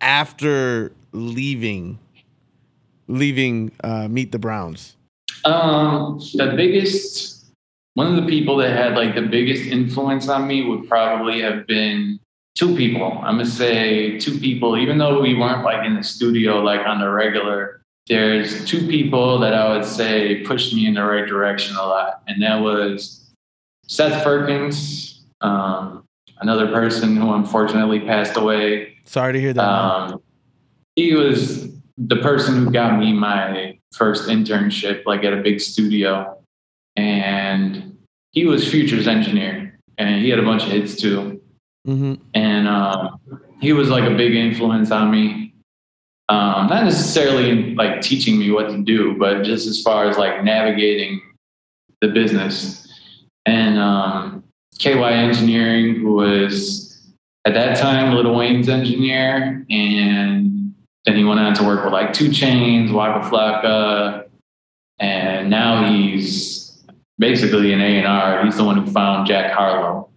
[0.00, 1.98] after leaving
[3.08, 4.96] leaving uh, Meet the Browns?
[5.44, 7.52] Um, the biggest
[7.94, 11.66] one of the people that had like the biggest influence on me would probably have
[11.66, 12.18] been
[12.54, 13.18] two people.
[13.22, 17.00] I'm gonna say two people, even though we weren't like in the studio like on
[17.00, 17.80] the regular.
[18.08, 22.22] There's two people that I would say pushed me in the right direction a lot,
[22.26, 23.30] and that was
[23.86, 26.04] Seth Perkins, um,
[26.40, 28.96] another person who unfortunately passed away.
[29.04, 29.62] Sorry to hear that.
[29.62, 30.22] Um,
[30.96, 36.38] he was the person who got me my first internship, like at a big studio.
[36.96, 37.98] And
[38.32, 41.40] he was Future's engineer, and he had a bunch of hits too.
[41.86, 42.14] Mm-hmm.
[42.34, 43.20] And um,
[43.60, 45.54] he was like a big influence on me.
[46.28, 50.42] Um, not necessarily like teaching me what to do, but just as far as like
[50.44, 51.20] navigating
[52.00, 52.88] the business.
[53.44, 54.44] And um,
[54.78, 57.12] KY Engineering, who was
[57.44, 60.61] at that time Lil Wayne's engineer, and
[61.04, 64.28] then he went on to work with like 2 Chainz, Waka Flocka,
[64.98, 66.84] and now he's
[67.18, 68.44] basically an A and R.
[68.44, 70.10] He's the one who found Jack Harlow.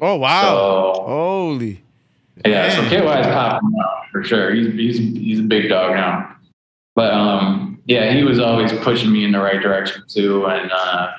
[0.00, 0.94] Oh wow!
[0.94, 1.82] So, Holy.
[2.46, 2.70] Yeah, Man.
[2.70, 4.54] so KY is popping up for sure.
[4.54, 6.36] He's he's he's a big dog now.
[6.94, 10.46] But um, yeah, he was always pushing me in the right direction too.
[10.46, 11.12] And uh,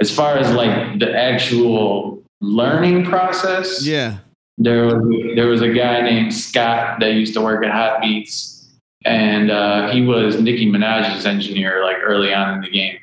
[0.00, 4.18] as far as like the actual learning process, yeah,
[4.58, 8.68] there was there was a guy named Scott that used to work at Hot Beats,
[9.04, 12.98] and uh, he was Nicki Minaj's engineer like early on in the game.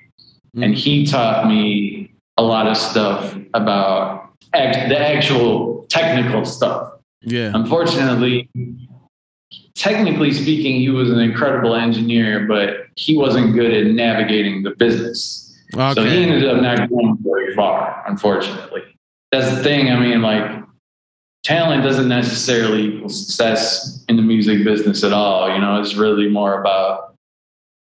[0.55, 0.63] mm-hmm.
[0.63, 6.93] and he taught me a lot of stuff about act, the actual technical stuff.
[7.21, 7.51] Yeah.
[7.53, 8.49] Unfortunately,
[9.75, 15.41] technically speaking, he was an incredible engineer, but he wasn't good at navigating the business.
[15.73, 15.93] Okay.
[15.93, 18.83] So he ended up not going very far, unfortunately.
[19.31, 19.91] That's the thing.
[19.91, 20.63] I mean, like,
[21.45, 25.53] talent doesn't necessarily equal success in the music business at all.
[25.53, 27.15] You know, it's really more about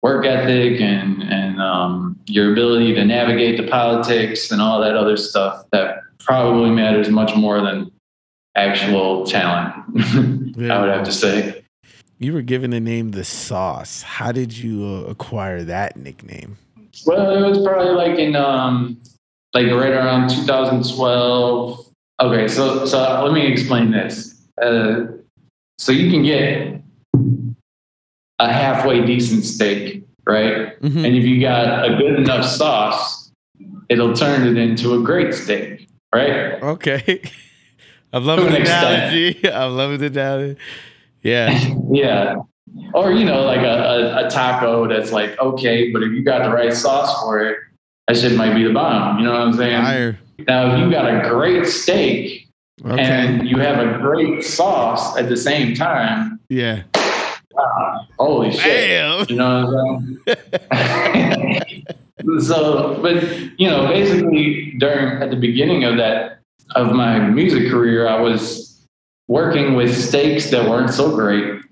[0.04, 5.18] work ethic and and um, your ability to navigate the politics and all that other
[5.18, 7.92] stuff that probably matters much more than
[8.56, 9.74] actual talent.
[10.58, 10.76] yeah.
[10.76, 11.64] I would have to say.
[12.18, 14.02] You were given the name the Sauce.
[14.02, 16.58] How did you uh, acquire that nickname?
[17.06, 19.02] Well, it was probably like in um,
[19.54, 21.86] like right around 2012.
[22.22, 24.48] Okay, so so let me explain this.
[24.62, 25.08] Uh,
[25.78, 26.82] so you can get
[28.40, 30.80] a halfway decent steak, right?
[30.82, 31.06] Mm-hmm.
[31.06, 33.32] And if you got a good enough sauce,
[33.90, 36.62] it'll turn it into a great steak, right?
[36.62, 37.22] Okay.
[38.14, 39.50] I'm loving the analogy.
[39.54, 40.60] I'm loving the analogy.
[41.22, 41.74] Yeah.
[41.92, 42.36] yeah.
[42.94, 46.44] Or, you know, like a, a, a, taco that's like, okay, but if you got
[46.44, 47.58] the right sauce for it,
[48.08, 49.20] that shit might be the bomb.
[49.20, 49.82] You know what I'm saying?
[49.82, 50.20] Fire.
[50.40, 52.48] Now, if you got a great steak
[52.84, 53.02] okay.
[53.02, 56.40] and you have a great sauce at the same time.
[56.50, 56.84] Yeah.
[57.52, 58.64] Wow, holy shit.
[58.64, 59.26] Damn.
[59.30, 60.38] You know what
[60.72, 61.86] I'm saying?
[62.40, 63.24] so, but,
[63.60, 66.40] you know, basically during, at the beginning of that,
[66.76, 68.86] of my music career, I was
[69.28, 71.62] working with steaks that weren't so great.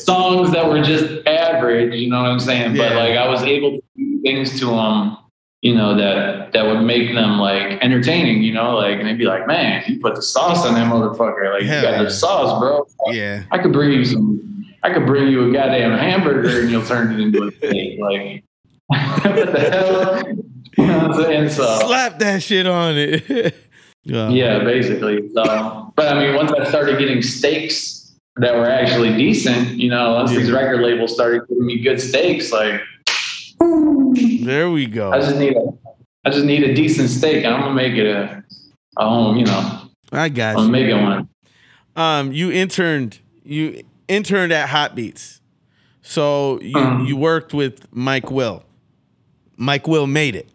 [0.00, 2.76] Songs that were just average, you know what I'm saying?
[2.76, 2.88] Yeah.
[2.88, 5.16] But like I was able to do things to them,
[5.64, 9.24] you know, that that would make them like entertaining, you know, like and they'd be
[9.24, 11.54] like, Man, you put the sauce on that motherfucker.
[11.54, 12.02] Like Hell you got yeah.
[12.02, 12.86] the sauce, bro.
[13.06, 13.44] Yeah.
[13.50, 17.14] I could bring you some I could bring you a goddamn hamburger and you'll turn
[17.14, 17.98] it into a steak.
[17.98, 18.44] Like
[18.88, 20.22] what the hell?
[20.76, 21.48] You know what I'm saying?
[21.50, 23.54] So slap that shit on it.
[24.06, 24.28] Yeah.
[24.28, 25.30] yeah, basically.
[25.32, 30.12] So, but I mean, once I started getting steaks that were actually decent, you know,
[30.12, 30.40] once yeah.
[30.40, 32.82] these record labels started giving me good steaks, like
[34.44, 35.12] there we go.
[35.12, 35.62] I just need a,
[36.24, 38.44] I just need a decent steak, and I'm gonna make it a,
[38.96, 39.36] a home.
[39.36, 40.70] You know, I got I'm you.
[40.70, 41.28] Make it one.
[41.96, 45.40] Um, you interned, you interned at Hot Beats,
[46.02, 48.64] so you um, you worked with Mike Will.
[49.56, 50.48] Mike Will made it.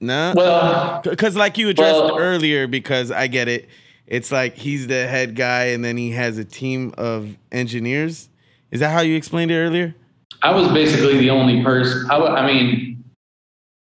[0.00, 3.68] No, well, because like you addressed well, earlier, because I get it.
[4.06, 8.30] It's like he's the head guy, and then he has a team of engineers.
[8.70, 9.94] Is that how you explained it earlier?
[10.42, 12.10] I was basically the only person.
[12.10, 13.04] I, I mean,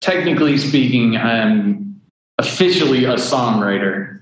[0.01, 2.01] technically speaking, I'm
[2.37, 4.21] officially a songwriter.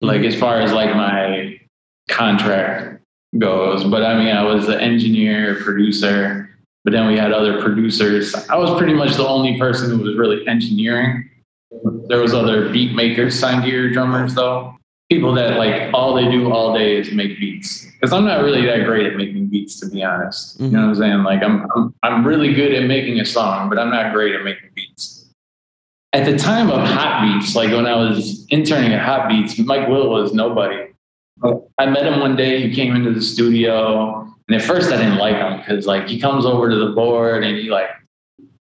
[0.00, 1.58] Like as far as like my
[2.08, 3.02] contract
[3.36, 6.48] goes, but I mean, I was an engineer, producer,
[6.84, 8.34] but then we had other producers.
[8.48, 11.28] I was pretty much the only person who was really engineering.
[12.08, 14.77] There was other beat makers signed Ear Drummers though.
[15.10, 17.86] People that like all they do all day is make beats.
[17.92, 20.56] Because I'm not really that great at making beats, to be honest.
[20.56, 20.64] Mm-hmm.
[20.64, 21.22] You know what I'm saying?
[21.22, 24.44] Like I'm, I'm I'm really good at making a song, but I'm not great at
[24.44, 25.26] making beats.
[26.12, 29.88] At the time of Hot Beats, like when I was interning at Hot Beats, Mike
[29.88, 30.86] Will was nobody.
[31.78, 32.66] I met him one day.
[32.66, 36.18] He came into the studio and at first I didn't like him because like he
[36.18, 37.90] comes over to the board and he like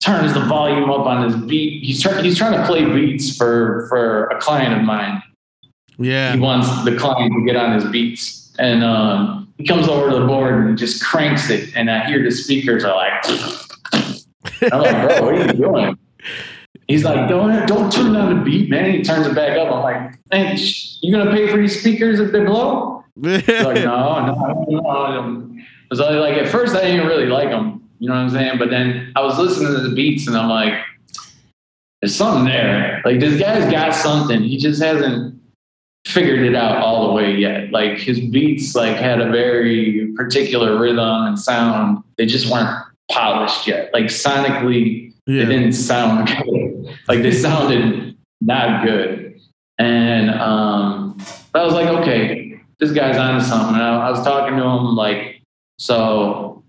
[0.01, 1.85] turns the volume up on his beat.
[1.85, 5.23] He's trying he's trying to play beats for for a client of mine.
[5.99, 6.35] Yeah.
[6.35, 8.53] He wants the client to get on his beats.
[8.59, 11.75] And um, he comes over to the board and just cranks it.
[11.77, 13.25] And I hear the speakers are like
[14.73, 15.99] I'm like, bro, what are you doing?
[16.89, 18.93] He's like, don't don't turn down the beat, man.
[18.93, 19.73] He turns it back up.
[19.73, 20.57] I'm like, man,
[21.01, 23.05] you gonna pay for these speakers if they blow?
[23.21, 25.51] He's like, no, no, no.
[25.93, 28.59] So like at first I didn't really like them, you know what I'm saying?
[28.59, 30.75] But then I was listening to the beats and I'm like,
[32.01, 33.01] there's something there.
[33.05, 34.43] Like this guy's got something.
[34.43, 35.41] He just hasn't
[36.07, 37.71] figured it out all the way yet.
[37.71, 42.03] Like his beats like had a very particular rhythm and sound.
[42.17, 42.71] They just weren't
[43.11, 43.93] polished yet.
[43.93, 45.45] Like sonically, yeah.
[45.45, 46.97] they didn't sound good.
[47.09, 49.41] like they sounded not good.
[49.79, 51.19] And um,
[51.55, 53.75] I was like, okay, this guy's on to something.
[53.75, 55.41] And I, I was talking to him like
[55.79, 56.63] so,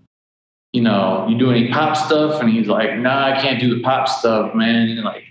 [0.72, 2.40] you know, you do any pop stuff?
[2.40, 5.02] And he's like, nah, I can't do the pop stuff, man.
[5.02, 5.24] Like,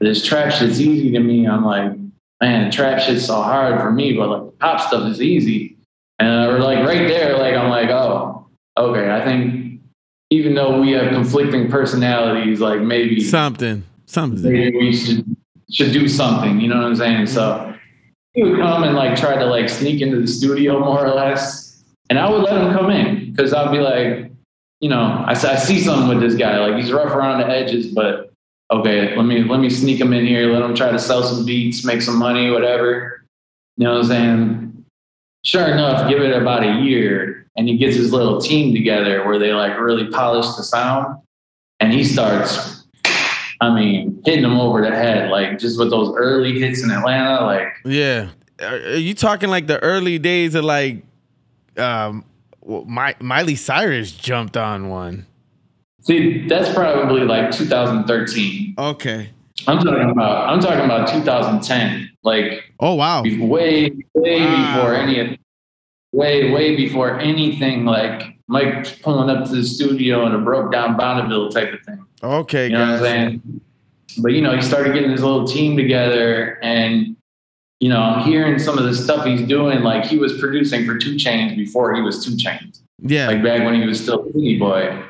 [0.00, 1.46] this trap shit's easy to me.
[1.46, 1.92] I'm like,
[2.40, 5.76] man, trap shit's so hard for me, but like pop stuff is easy.
[6.18, 9.10] And uh, we're like right there, like I'm like, oh, okay.
[9.10, 9.80] I think
[10.30, 15.24] even though we have conflicting personalities, like maybe something, something, maybe we should
[15.70, 16.60] should do something.
[16.60, 17.26] You know what I'm saying?
[17.26, 17.74] So
[18.34, 21.70] he would come and like try to like sneak into the studio more or less
[22.10, 24.32] and I would let him come in because I'd be like,
[24.80, 26.58] you know, I, I see something with this guy.
[26.58, 28.29] Like he's rough around the edges, but
[28.70, 30.52] okay, let me let me sneak them in here.
[30.52, 33.24] Let them try to sell some beats, make some money, whatever.
[33.76, 34.84] You know what I'm saying?
[35.44, 39.38] Sure enough, give it about a year, and he gets his little team together where
[39.38, 41.20] they like really polish the sound,
[41.80, 42.84] and he starts.
[43.62, 47.44] I mean, hitting them over the head, like just with those early hits in Atlanta,
[47.44, 48.30] like yeah.
[48.62, 51.02] Are you talking like the early days of like
[51.76, 52.24] um
[52.66, 55.26] Miley Cyrus jumped on one.
[56.02, 58.74] See, that's probably like 2013.
[58.78, 59.30] Okay.
[59.66, 62.10] I'm talking about I'm talking about 2010.
[62.22, 64.74] Like oh wow, way way wow.
[64.74, 65.38] before any
[66.12, 70.96] way way before anything like Mike pulling up to the studio in a broke down
[70.96, 72.04] Bonneville type of thing.
[72.22, 73.60] Okay, you know what I'm saying?
[74.18, 77.16] But you know, he started getting his little team together, and
[77.78, 79.82] you know, I'm hearing some of the stuff he's doing.
[79.82, 82.80] Like he was producing for 2 Chainz before he was 2 Chainz.
[82.98, 83.28] Yeah.
[83.28, 85.02] Like back when he was still Tity Boi.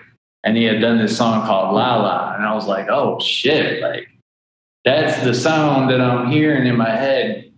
[0.45, 2.35] And he had done this song called La La.
[2.35, 3.83] And I was like, oh shit.
[3.83, 4.09] Like
[4.85, 7.53] that's the sound that I'm hearing in my head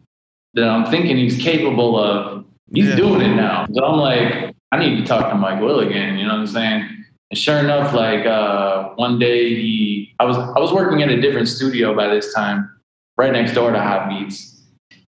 [0.55, 2.45] that I'm thinking he's capable of.
[2.75, 2.97] He's yeah.
[2.97, 3.67] doing it now.
[3.73, 6.17] So I'm like, I need to talk to Mike Will again.
[6.17, 6.89] You know what I'm saying?
[7.31, 11.21] And sure enough, like uh, one day he, I was I was working at a
[11.21, 12.71] different studio by this time,
[13.17, 14.53] right next door to Hot Beats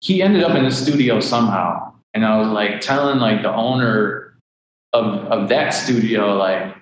[0.02, 1.94] he ended up in the studio somehow.
[2.14, 4.38] And I was like telling like the owner
[4.94, 6.76] of of that studio, like,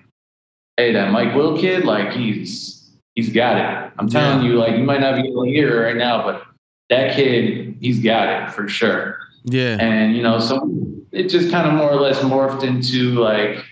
[0.78, 3.92] hey, that Mike Will kid, like he's he's got it.
[3.98, 4.52] I'm telling yeah.
[4.52, 6.46] you, like you might not be able to hear it right now, but
[6.88, 9.18] that kid, he's got it for sure.
[9.44, 9.76] Yeah.
[9.78, 10.70] And you know, so
[11.12, 13.64] it just kind of more or less morphed into like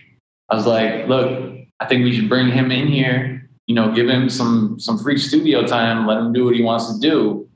[0.51, 4.09] I was like, look, I think we should bring him in here, you know, give
[4.09, 7.49] him some some free studio time, let him do what he wants to do.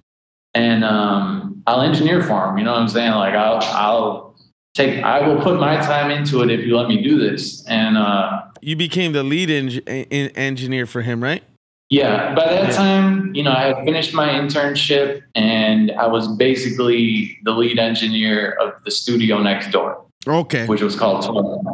[0.55, 3.12] And um I'll engineer for him, You know what I'm saying?
[3.12, 4.30] Like I'll I'll
[4.75, 7.64] take I will put my time into it if you let me do this.
[7.66, 11.43] And uh, you became the lead en- engineer for him, right?
[11.89, 12.35] Yeah.
[12.35, 12.77] By that yeah.
[12.77, 18.53] time, you know, I had finished my internship and I was basically the lead engineer
[18.61, 20.05] of the studio next door.
[20.27, 20.66] Okay.
[20.66, 21.64] Which was called 12.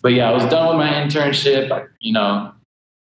[0.00, 1.88] But yeah, I was done with my internship.
[1.98, 2.52] You know,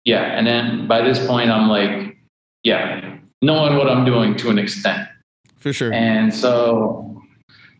[0.05, 0.22] yeah.
[0.22, 2.16] And then by this point, I'm like,
[2.64, 5.09] yeah, knowing what I'm doing to an extent.
[5.59, 5.93] For sure.
[5.93, 7.22] And so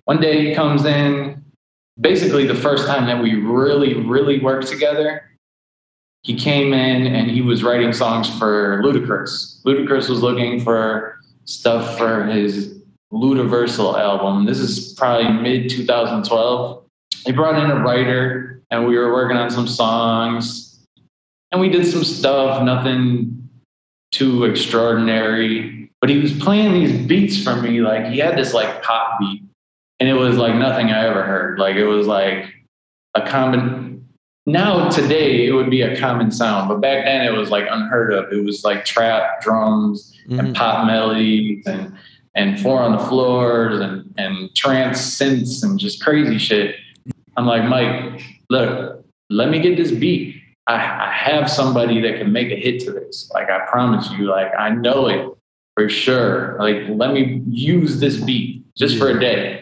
[0.05, 1.40] one day he comes in,
[1.99, 5.23] basically the first time that we really, really worked together.
[6.23, 9.63] He came in and he was writing songs for Ludacris.
[9.65, 12.83] Ludacris was looking for stuff for his
[13.13, 14.45] Ludaversal album.
[14.45, 16.85] This is probably mid 2012.
[17.25, 20.85] He brought in a writer and we were working on some songs
[21.51, 23.49] and we did some stuff, nothing
[24.13, 27.81] too extraordinary but he was playing these beats for me.
[27.81, 29.43] Like he had this like pop beat,
[30.01, 31.59] and it was like nothing I ever heard.
[31.59, 32.53] Like it was like
[33.15, 34.09] a common.
[34.47, 38.13] Now today it would be a common sound, but back then it was like unheard
[38.13, 38.33] of.
[38.33, 40.41] It was like trap drums mm-hmm.
[40.41, 41.95] and pop melodies and
[42.35, 46.77] and four on the floors and and trance synths and just crazy shit.
[47.37, 50.37] I'm like Mike, look, let me get this beat.
[50.67, 53.31] I, I have somebody that can make a hit to this.
[53.35, 55.29] Like I promise you, like I know it
[55.81, 56.57] for sure.
[56.59, 59.60] Like, let me use this beat just for a day.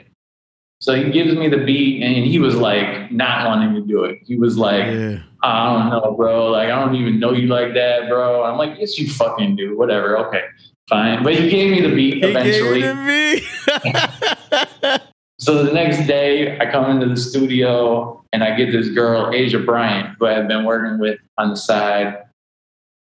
[0.80, 4.20] So he gives me the beat, and he was like not wanting to do it.
[4.24, 5.18] He was like, yeah.
[5.42, 6.50] Ah, I don't know, bro.
[6.50, 8.44] Like, I don't even know you like that, bro.
[8.44, 9.76] I'm like, yes, you fucking do.
[9.76, 10.16] Whatever.
[10.26, 10.42] Okay,
[10.88, 11.24] fine.
[11.24, 12.82] But he gave me the beat he eventually.
[12.82, 13.42] The
[15.38, 19.58] so the next day, I come into the studio and I get this girl, Asia
[19.58, 22.22] Bryant, who I have been working with on the side.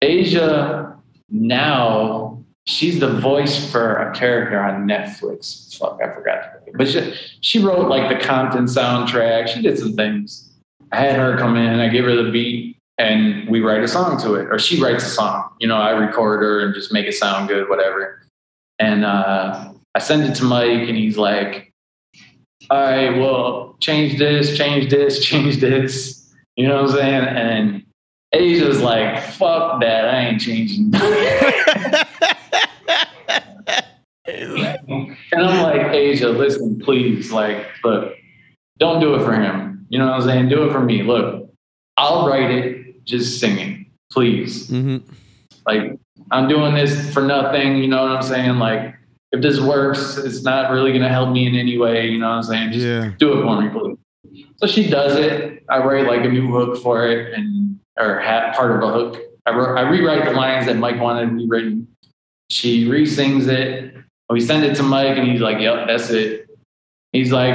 [0.00, 0.96] Asia
[1.30, 5.76] now she's the voice for a character on Netflix.
[5.76, 6.57] Fuck, I forgot.
[6.74, 9.48] But she, she wrote like the Compton soundtrack.
[9.48, 10.50] She did some things.
[10.92, 14.20] I had her come in, I gave her the beat, and we write a song
[14.22, 14.48] to it.
[14.50, 15.50] Or she writes a song.
[15.60, 18.22] You know, I record her and just make it sound good, whatever.
[18.78, 21.72] And uh, I send it to Mike, and he's like,
[22.70, 26.32] all right, well, change this, change this, change this.
[26.56, 27.24] You know what I'm saying?
[27.24, 27.84] And
[28.32, 30.92] Asia's like, fuck that, I ain't changing.
[35.32, 38.14] and I'm like, Asia, listen, please, like, look,
[38.78, 39.86] don't do it for him.
[39.88, 40.48] You know what I'm saying?
[40.48, 41.02] Do it for me.
[41.02, 41.50] Look,
[41.96, 44.68] I'll write it, just sing it, please.
[44.68, 45.10] Mm-hmm.
[45.66, 45.98] Like,
[46.30, 47.76] I'm doing this for nothing.
[47.76, 48.58] You know what I'm saying?
[48.58, 48.94] Like,
[49.32, 52.08] if this works, it's not really going to help me in any way.
[52.08, 52.72] You know what I'm saying?
[52.72, 53.12] Just yeah.
[53.18, 54.46] do it for me, please.
[54.56, 55.64] So she does it.
[55.68, 59.20] I write like a new hook for it and, or part of a hook.
[59.46, 61.88] I, wrote, I rewrite the lines that Mike wanted rewritten.
[62.50, 63.94] She re-sings it
[64.30, 66.48] we send it to Mike, and he's like, "Yep, that's it."
[67.12, 67.54] He's like,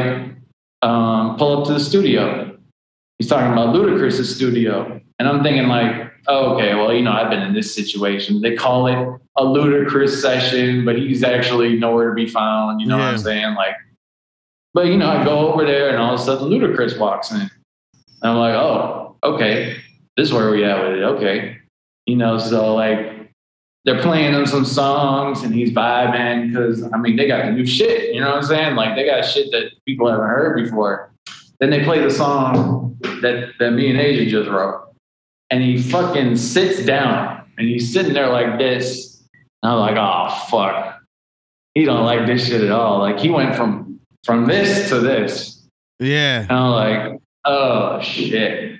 [0.82, 2.53] um, "Pull up to the studio."
[3.19, 4.99] He's talking about Ludacris's studio.
[5.19, 8.41] And I'm thinking like, oh, okay, well, you know, I've been in this situation.
[8.41, 12.82] They call it a Ludacris session, but he's actually nowhere to be found.
[12.82, 13.05] You know yeah.
[13.05, 13.55] what I'm saying?
[13.55, 13.76] Like,
[14.74, 17.41] but you know, I go over there and all of a sudden Ludacris walks in.
[17.41, 17.51] And
[18.24, 19.78] I'm like, oh, okay,
[20.17, 21.03] this is where we at with it.
[21.03, 21.59] Okay.
[22.05, 23.22] You know, so like
[23.86, 28.13] they're playing him some songs and he's vibing because I mean they got new shit,
[28.13, 28.75] you know what I'm saying?
[28.75, 31.11] Like they got shit that people haven't heard before.
[31.59, 34.93] Then they play the song that, that me and Asia just wrote.
[35.49, 39.23] And he fucking sits down and he's sitting there like this.
[39.61, 40.99] And I'm like, oh fuck.
[41.73, 42.99] He don't like this shit at all.
[42.99, 45.67] Like he went from from this to this.
[45.99, 46.41] Yeah.
[46.41, 48.79] And I'm like, oh shit.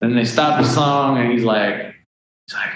[0.00, 1.94] Then they stop the song and he's like,
[2.46, 2.70] he's like,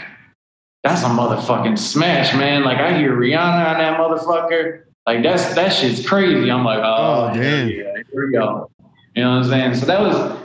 [0.83, 2.65] that's a motherfucking smash, man.
[2.65, 4.85] Like I hear Rihanna on that motherfucker.
[5.07, 6.51] Like that's that shit's crazy.
[6.51, 7.69] I'm like, oh, oh damn.
[7.69, 8.71] Yeah, here we go.
[9.15, 9.75] You know what I'm saying?
[9.75, 10.41] So that was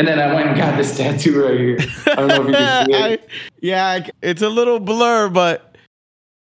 [0.00, 1.78] and then I went and got this tattoo right here.
[2.06, 3.20] I don't know if you can see it.
[3.20, 5.76] I, yeah, it's a little blur, but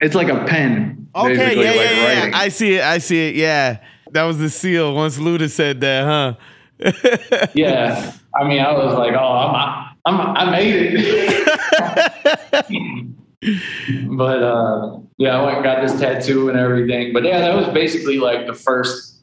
[0.01, 1.09] it's like a pen.
[1.15, 2.39] Okay, yeah, like yeah, yeah.
[2.39, 2.85] I see it.
[2.85, 3.35] I see it.
[3.35, 3.79] Yeah,
[4.13, 4.95] that was the seal.
[4.95, 6.35] Once Luda said that, huh?
[7.55, 8.13] yeah.
[8.37, 11.49] I mean, I was like, oh, I'm, I'm, I made it.
[13.43, 17.13] But uh, yeah, I went and got this tattoo and everything.
[17.13, 19.23] But yeah, that was basically like the first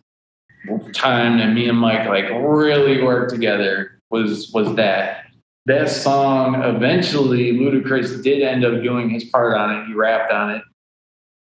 [0.93, 5.26] time that me and Mike like really worked together was was that.
[5.68, 9.88] That song eventually Ludacris did end up doing his part on it.
[9.88, 10.61] He rapped on it.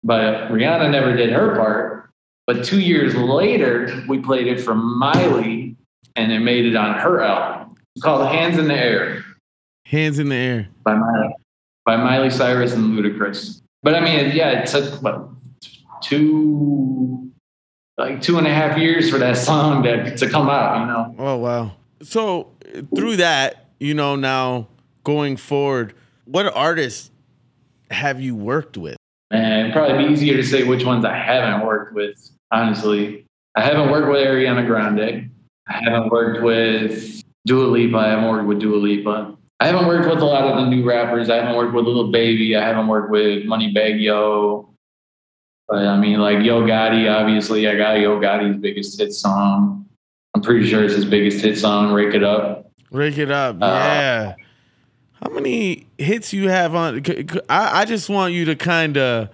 [0.03, 2.09] But Rihanna never did her part.
[2.47, 5.76] But two years later, we played it for Miley
[6.16, 7.76] and it made it on her album.
[7.95, 9.26] It's called Hands in the Air.
[9.86, 10.70] Hands in the Air.
[10.84, 11.34] By Miley
[11.86, 13.62] by Miley Cyrus and Ludacris.
[13.84, 15.30] But I mean, yeah, it took what,
[16.02, 17.32] two,
[17.98, 21.16] like two and a half years for that song to, to come out, you know?
[21.20, 21.72] Oh, wow.
[22.02, 22.52] So
[22.96, 24.68] through that, you know, now
[25.04, 25.94] going forward,
[26.26, 27.12] what artists
[27.92, 28.98] have you worked with?
[29.32, 33.26] Man, probably be easier to say which ones I haven't worked with, honestly.
[33.56, 35.32] I haven't worked with Ariana Grande.
[35.68, 37.98] I haven't worked with Dua Lipa.
[37.98, 39.35] I haven't worked with Dua Lipa.
[39.60, 41.30] I haven't worked with a lot of the new rappers.
[41.30, 42.56] I haven't worked with Lil Baby.
[42.56, 44.70] I haven't worked with Moneybagg Yo.
[45.68, 49.86] But I mean, like Yo Gotti, obviously, I got Yo Gotti's biggest hit song.
[50.36, 52.70] I'm pretty sure it's his biggest hit song, Rake It Up.
[52.91, 54.36] Rake It Up, uh, yeah.
[55.24, 57.01] How many hits you have on?
[57.49, 59.30] I, I just want you to kind of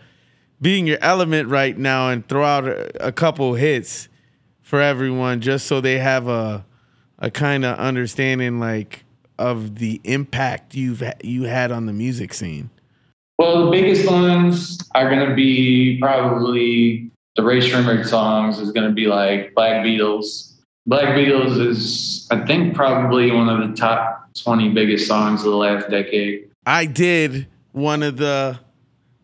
[0.62, 4.08] be in your element right now and throw out a, a couple hits
[4.62, 6.64] for everyone just so they have a,
[7.18, 9.04] a kind of understanding like
[9.42, 12.70] of the impact you've you had on the music scene?
[13.40, 18.60] Well, the biggest ones are going to be probably the Rae Sremmurd songs.
[18.60, 20.54] Is going to be like Black Beatles.
[20.86, 25.58] Black Beatles is, I think, probably one of the top twenty biggest songs of the
[25.58, 26.50] last decade.
[26.66, 28.60] I did one of the.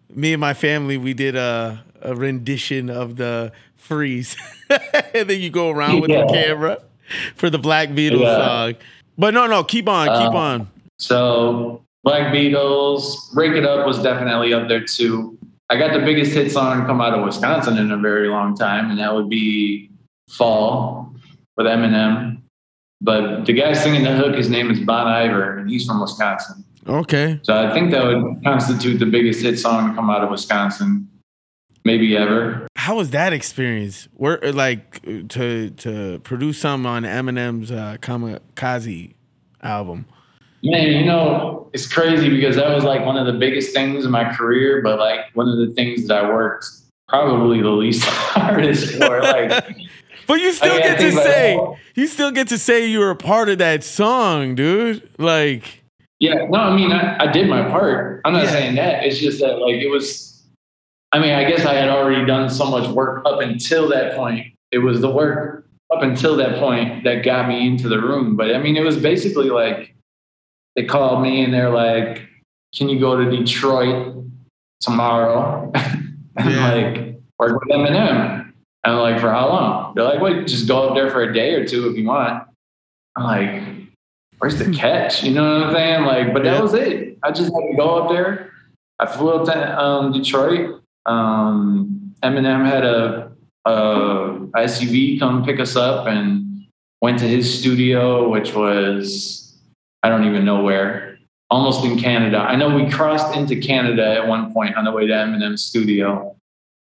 [0.09, 4.35] Me and my family, we did a, a rendition of the Freeze,
[5.13, 6.25] and then you go around with yeah.
[6.25, 6.81] the camera
[7.35, 8.37] for the Black Beatles yeah.
[8.37, 8.75] song.
[9.17, 10.67] But no, no, keep on, keep uh, on.
[10.99, 15.37] So Black Beatles, Rake It Up was definitely up there too.
[15.69, 18.89] I got the biggest hit song come out of Wisconsin in a very long time,
[18.89, 19.89] and that would be
[20.29, 21.13] Fall
[21.57, 22.41] with Eminem.
[23.01, 26.63] But the guy singing the hook, his name is Bon Iver, and he's from Wisconsin.
[26.87, 27.39] Okay.
[27.43, 31.07] So I think that would constitute the biggest hit song to come out of Wisconsin,
[31.87, 32.67] maybe ever.
[32.75, 34.07] How was that experience?
[34.13, 39.15] Where like to to produce something on Eminem's uh, Kamikaze
[39.63, 40.05] album?
[40.63, 44.11] Man, you know it's crazy because that was like one of the biggest things in
[44.11, 46.67] my career, but like one of the things that I worked
[47.07, 49.21] probably the least hardest for.
[49.21, 49.49] Like,
[50.27, 53.11] but you still I mean, get to say you still get to say you were
[53.11, 55.09] a part of that song, dude.
[55.17, 55.83] Like,
[56.19, 58.21] yeah, no, I mean I, I did my part.
[58.25, 58.51] I'm not yeah.
[58.51, 59.03] saying that.
[59.03, 60.36] It's just that like it was
[61.11, 64.53] I mean, I guess I had already done so much work up until that point.
[64.71, 68.35] It was the work up until that point that got me into the room.
[68.35, 69.95] But I mean, it was basically like
[70.75, 72.27] they called me and they're like,
[72.75, 74.25] "Can you go to Detroit
[74.81, 76.73] tomorrow?" and yeah.
[76.73, 78.51] like work with Eminem.
[78.83, 81.33] And I'm like, "For how long?" They're like, "Wait, just go up there for a
[81.33, 82.43] day or two if you want."
[83.15, 83.63] I'm like,
[84.39, 86.05] "Where's the catch?" You know what I'm saying?
[86.05, 87.17] Like, but that was it.
[87.23, 88.51] I just had to go up there.
[88.99, 93.31] I flew up to um, Detroit um, Eminem had a,
[93.65, 93.71] a
[94.55, 96.65] SUV come pick us up and
[97.01, 99.57] went to his studio, which was
[100.03, 101.17] I don't even know where,
[101.49, 102.37] almost in Canada.
[102.37, 106.35] I know we crossed into Canada at one point on the way to Eminem's studio.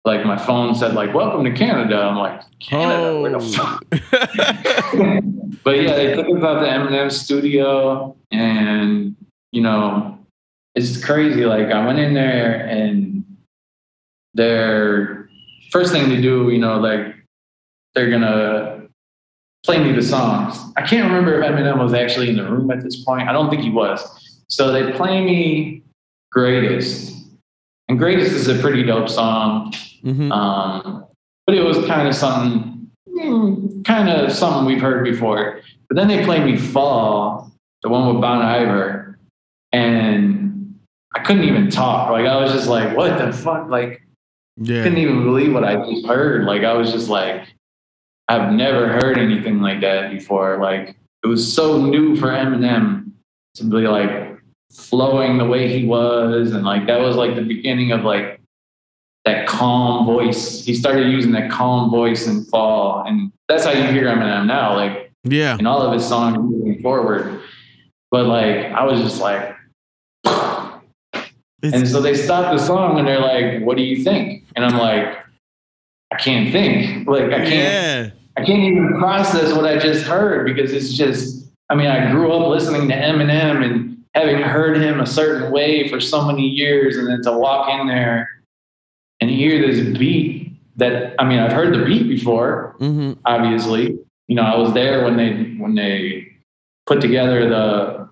[0.05, 3.85] like my phone said like "Welcome to Canada." I'm like, Canada, where the fuck?
[5.65, 9.17] but yeah, they took us out to Eminem's studio, and
[9.53, 10.19] you know,
[10.75, 11.45] it's crazy.
[11.45, 13.25] Like I went in there, and
[14.35, 15.29] their
[15.71, 17.15] first thing to do, you know, like
[17.95, 18.83] they're gonna
[19.65, 20.59] play me the songs.
[20.77, 23.29] I can't remember if Eminem was actually in the room at this point.
[23.29, 24.01] I don't think he was.
[24.49, 25.83] So they play me
[26.33, 27.27] "Greatest,"
[27.89, 29.73] and "Greatest" is a pretty dope song.
[30.05, 30.31] Mhm.
[30.33, 31.05] Um,
[31.47, 32.91] but it was kind of something,
[33.85, 35.61] kind of something we've heard before.
[35.89, 37.51] But then they played me "Fall,"
[37.83, 39.19] the one with Bon Iver,
[39.73, 40.79] and
[41.15, 42.11] I couldn't even talk.
[42.11, 44.03] Like I was just like, "What the fuck?" Like
[44.61, 44.83] yeah.
[44.83, 46.45] couldn't even believe what I just heard.
[46.45, 47.55] Like I was just like,
[48.29, 50.59] I've never heard anything like that before.
[50.61, 53.13] Like it was so new for Eminem
[53.55, 54.39] to be like
[54.73, 58.41] flowing the way he was, and like that was like the beginning of like
[59.25, 60.65] that calm voice.
[60.65, 64.75] He started using that calm voice in Fall, and that's how you hear Eminem now.
[64.75, 65.57] Like yeah.
[65.59, 67.41] in all of his songs moving forward.
[68.11, 69.55] But like I was just like.
[71.63, 74.79] And so they stop the song and they're like, "What do you think?" And I'm
[74.79, 75.17] like,
[76.13, 77.09] "I can't think.
[77.09, 77.51] Like I can't.
[77.51, 78.11] yeah.
[78.37, 81.47] I can't even process what I just heard because it's just.
[81.71, 85.89] I mean, I grew up listening to Eminem and having heard him a certain way
[85.89, 88.29] for so many years, and then to walk in there
[89.21, 93.99] and hear this beat that I mean, I've heard the beat before, hmm obviously.
[94.29, 96.29] You know, I was there when they when they
[96.87, 98.09] put together the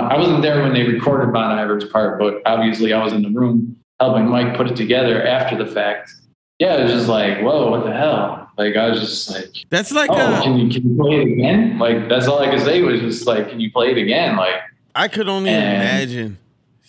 [0.00, 0.14] the.
[0.14, 3.30] I wasn't there when they recorded Bon Iver's part, but obviously I was in the
[3.30, 6.10] room helping Mike put it together after the fact.
[6.58, 8.48] Yeah, it was just like, whoa, what the hell?
[8.56, 11.32] Like I was just like, That's like oh, uh, can you can you play it
[11.32, 11.78] again?
[11.78, 14.36] Like that's all I could say was just like, can you play it again?
[14.36, 14.54] Like
[14.94, 16.38] I could only And- imagine.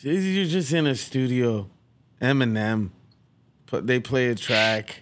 [0.01, 1.67] You're just in a studio,
[2.21, 2.91] Eminem.
[3.71, 5.01] But they play a track,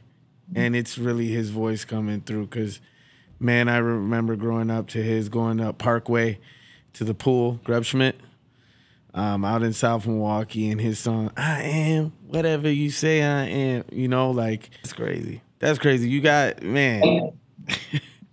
[0.55, 2.47] and it's really his voice coming through.
[2.47, 2.79] Cause,
[3.37, 6.39] man, I remember growing up to his going up Parkway
[6.93, 8.13] to the pool, Grobschmidt,
[9.13, 13.83] um, out in South Milwaukee, and his song "I Am Whatever You Say I Am."
[13.91, 15.41] You know, like it's crazy.
[15.59, 16.09] That's crazy.
[16.09, 17.31] You got man.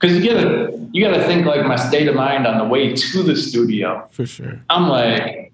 [0.00, 3.22] because you gotta you gotta think like my state of mind on the way to
[3.22, 4.08] the studio.
[4.10, 4.60] For sure.
[4.70, 5.52] I'm like,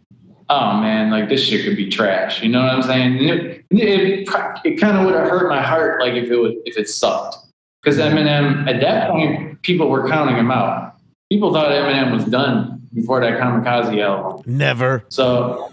[0.48, 2.42] oh man, like this shit could be trash.
[2.42, 3.16] You know what I'm saying?
[3.16, 4.28] It, it,
[4.64, 7.36] it kind of would have hurt my heart, like if it would, if it sucked.
[7.82, 10.94] Because Eminem, at that point, people were counting him out.
[11.30, 14.42] People thought Eminem was done before that Kamikaze album.
[14.46, 15.04] Never.
[15.08, 15.70] So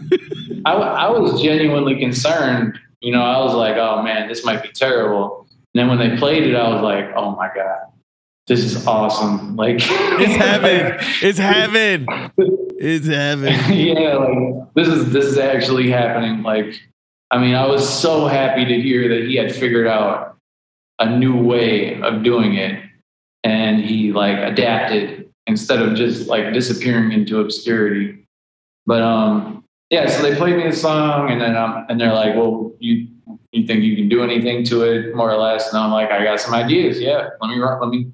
[0.65, 2.77] I, I was genuinely concerned.
[2.99, 5.47] You know, I was like, oh man, this might be terrible.
[5.73, 7.79] And then when they played it, I was like, oh my God,
[8.47, 9.55] this is awesome.
[9.55, 10.97] Like, It's heaven.
[11.21, 12.07] It's heaven.
[12.77, 13.53] It's heaven.
[13.73, 16.43] yeah, like this is this is actually happening.
[16.43, 16.75] Like,
[17.31, 20.37] I mean, I was so happy to hear that he had figured out
[20.99, 22.83] a new way of doing it,
[23.45, 25.22] and he like adapted
[25.53, 28.25] instead of just like disappearing into obscurity.
[28.85, 30.09] But um, yeah.
[30.09, 33.07] So they played me the song, and then um, and they're like, "Well, you
[33.51, 36.23] you think you can do anything to it, more or less?" And I'm like, "I
[36.23, 36.99] got some ideas.
[36.99, 38.11] Yeah, let me let me."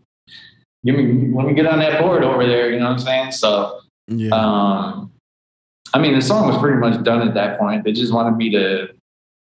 [0.86, 1.04] Give me,
[1.36, 2.72] let me get on that board over there.
[2.72, 3.32] You know what I'm saying?
[3.34, 4.30] So, Yeah.
[4.32, 5.12] um,
[5.94, 7.84] I mean, the song was pretty much done at that point.
[7.84, 8.88] They just wanted me to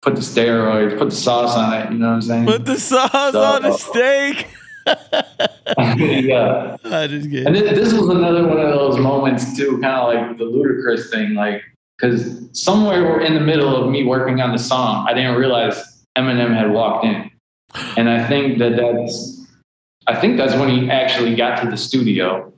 [0.02, 1.92] put the steroids, put the sauce on it.
[1.92, 2.46] You know what I'm saying?
[2.48, 4.48] Put the sauce on the steak.
[5.78, 6.78] yeah.
[6.86, 10.14] I just And get this, this was another one of those moments too, kind of
[10.14, 11.64] like the Ludacris thing, like
[11.98, 16.54] because somewhere in the middle of me working on the song, I didn't realize Eminem
[16.54, 17.30] had walked in,
[17.98, 19.48] and I think that that's,
[20.08, 22.54] I think that's when he actually got to the studio.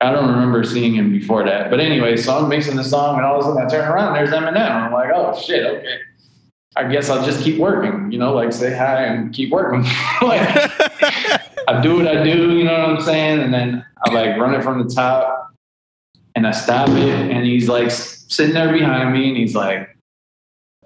[0.00, 3.26] I don't remember seeing him before that, but anyway, so I'm mixing the song, and
[3.26, 4.70] all of a sudden I turn around, and there's Eminem.
[4.70, 5.98] I'm like, oh shit, okay.
[6.76, 9.82] I guess I'll just keep working, you know, like say hi and keep working.
[10.22, 10.95] like,
[11.68, 13.40] I do what I do, you know what I'm saying?
[13.40, 15.52] And then I like run it from the top
[16.34, 19.88] and I stop it and he's like sitting there behind me and he's like,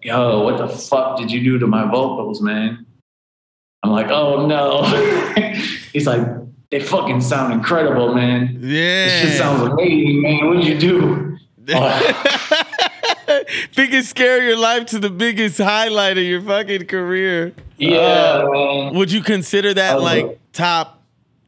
[0.02, 2.86] yo, what the fuck did you do to my vocals, man?
[3.82, 4.82] I'm like, oh no.
[5.92, 6.26] he's like,
[6.70, 8.60] they fucking sound incredible, man.
[8.60, 10.46] This shit sounds amazing, man.
[10.46, 11.36] What'd you do?
[13.80, 17.54] biggest scare of your life to the biggest highlight of your fucking career.
[17.78, 20.38] Yeah, Uh, would you consider that like look.
[20.52, 21.02] top,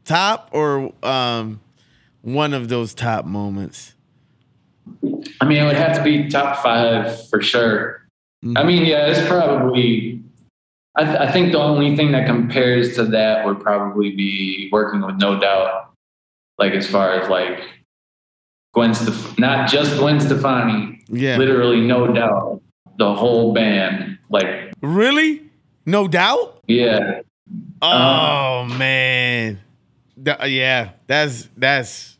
[0.06, 1.60] top, or um,
[2.22, 3.94] one of those top moments?
[5.40, 8.06] I mean, it would have to be top five for sure.
[8.44, 8.58] Mhm.
[8.58, 10.20] I mean, yeah, it's probably.
[10.94, 15.00] I, th- I think the only thing that compares to that would probably be working
[15.02, 15.90] with No Doubt.
[16.58, 17.60] Like as far as like
[18.74, 21.36] Gwen, Stef- not just Gwen Stefani, Yeah.
[21.38, 22.60] literally No Doubt,
[22.98, 24.18] the whole band.
[24.30, 25.42] Like Really?
[25.86, 26.60] No doubt.
[26.66, 27.20] Yeah.
[27.82, 28.78] Oh Uh-huh.
[28.78, 29.60] man,
[30.24, 32.18] Th- yeah, that's that's.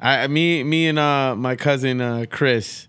[0.00, 2.88] I me me and uh my cousin uh Chris,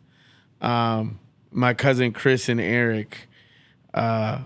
[0.61, 1.19] um
[1.51, 3.27] my cousin Chris and Eric,
[3.93, 4.39] uh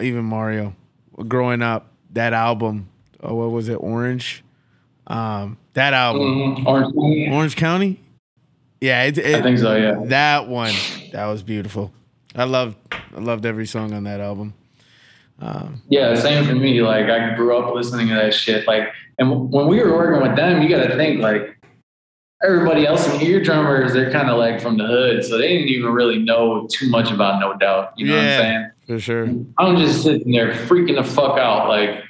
[0.00, 0.74] even Mario,
[1.26, 2.88] growing up that album,
[3.22, 4.44] oh, what was it, Orange,
[5.06, 6.66] um that album.
[6.66, 7.28] Orange County?
[7.30, 8.00] Orange County,
[8.80, 9.74] yeah, it, I think so.
[9.76, 10.00] Yeah.
[10.06, 10.72] that one
[11.12, 11.92] that was beautiful.
[12.34, 14.54] I loved I loved every song on that album.
[15.40, 16.82] Um, yeah, same for me.
[16.82, 18.66] Like I grew up listening to that shit.
[18.66, 21.56] Like, and w- when we were working with them, you got to think like
[22.44, 25.68] everybody else in here, drummers, they're kind of like from the hood, so they didn't
[25.68, 27.92] even really know too much about No Doubt.
[27.96, 28.30] You know what Yeah.
[28.36, 28.70] I'm saying?
[28.86, 29.28] For sure.
[29.58, 32.02] I'm just sitting there freaking the fuck out, like,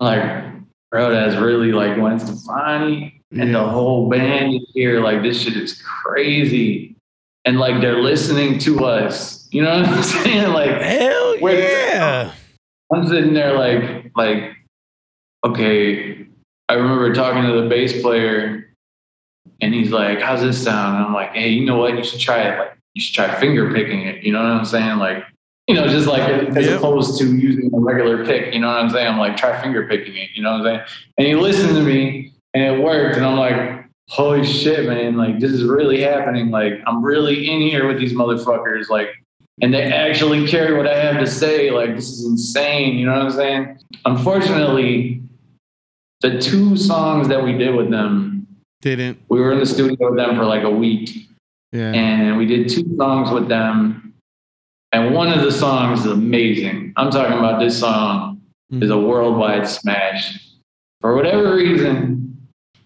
[0.00, 0.44] like,
[0.90, 5.00] bro, that's really like Gwen Stefani and the whole band is here.
[5.00, 6.96] Like, this shit is crazy,
[7.44, 9.48] and like they're listening to us.
[9.50, 10.52] You know what I'm saying?
[10.52, 12.32] Like, Hell yeah.
[12.92, 14.56] I'm sitting there like like
[15.44, 16.26] okay.
[16.70, 18.74] I remember talking to the bass player
[19.60, 20.96] and he's like, How's this sound?
[20.96, 21.96] And I'm like, hey, you know what?
[21.96, 22.58] You should try it.
[22.58, 24.22] Like you should try finger picking it.
[24.22, 24.98] You know what I'm saying?
[24.98, 25.24] Like,
[25.66, 26.22] you know, just like
[26.56, 29.06] as opposed to using a regular pick, you know what I'm saying?
[29.06, 30.80] I'm like, try finger picking it, you know what I'm saying?
[31.18, 33.16] And he listened to me and it worked.
[33.16, 36.50] And I'm like, holy shit, man, like this is really happening.
[36.50, 38.88] Like I'm really in here with these motherfuckers.
[38.88, 39.10] Like
[39.60, 41.70] and they actually care what I have to say.
[41.70, 42.96] Like this is insane.
[42.96, 43.78] You know what I'm saying?
[44.04, 45.22] Unfortunately,
[46.20, 48.46] the two songs that we did with them,
[48.80, 49.18] Didn't.
[49.28, 51.28] we were in the studio with them for like a week,
[51.72, 51.92] Yeah.
[51.92, 54.14] and we did two songs with them.
[54.92, 56.94] And one of the songs is amazing.
[56.96, 58.40] I'm talking about this song
[58.72, 58.82] mm.
[58.82, 60.38] is a worldwide smash.
[61.00, 62.37] For whatever reason,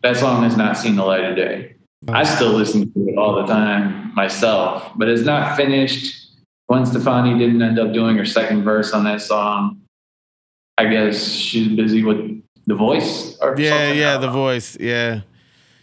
[0.03, 1.74] that song has not seen the light of day.
[2.09, 6.30] I still listen to it all the time myself, but it's not finished.
[6.68, 9.80] Gwen Stefani didn't end up doing her second verse on that song.
[10.78, 14.76] I guess she's busy with the voice or Yeah, yeah, the voice.
[14.80, 15.20] Yeah.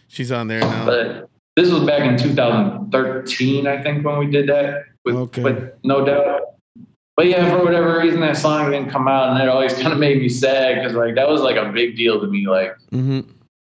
[0.08, 0.84] She's on there now.
[0.84, 5.42] But this was back in 2013, I think, when we did that with, Okay.
[5.42, 6.42] with No Doubt.
[7.16, 9.98] But yeah, for whatever reason, that song didn't come out, and it always kind of
[9.98, 12.46] made me sad because like that was like a big deal to me.
[12.46, 13.20] Like hmm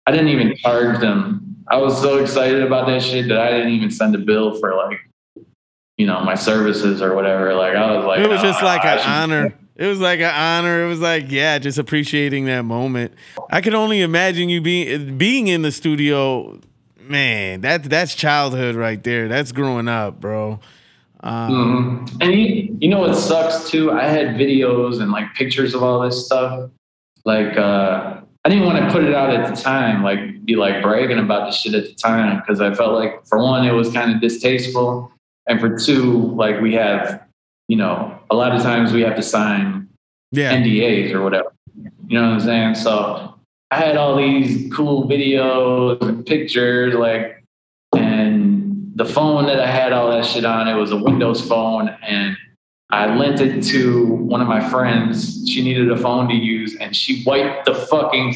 [0.06, 1.56] I didn't even charge them.
[1.68, 4.74] I was so excited about that shit that I didn't even send a bill for
[4.74, 5.00] like,
[5.98, 7.54] you know, my services or whatever.
[7.54, 9.54] Like I was like, It was just "Nah, like I an should- honor.
[9.78, 10.84] It was like an honor.
[10.84, 13.12] It was like, yeah, just appreciating that moment.
[13.50, 16.60] I could only imagine you being being in the studio.
[17.00, 19.28] Man, that that's childhood right there.
[19.28, 20.60] That's growing up, bro.
[21.20, 22.18] Um, Mhm.
[22.22, 23.92] And you, you know what sucks too?
[23.92, 26.70] I had videos and like pictures of all this stuff.
[27.26, 30.80] Like, uh, I didn't want to put it out at the time, like be like
[30.80, 33.92] bragging about the shit at the time because I felt like for one, it was
[33.92, 35.10] kind of distasteful,
[35.48, 37.24] and for two, like we have,
[37.66, 39.88] you know, a lot of times we have to sign
[40.30, 41.52] Yeah, NDAs or whatever.
[42.06, 42.76] You know what I'm saying?
[42.76, 43.34] So
[43.72, 47.42] I had all these cool videos and pictures, like,
[47.96, 51.88] and the phone that I had all that shit on, it was a Windows phone,
[52.00, 52.36] and
[52.90, 55.42] I lent it to one of my friends.
[55.48, 58.34] She needed a phone to use, and she wiped the fucking.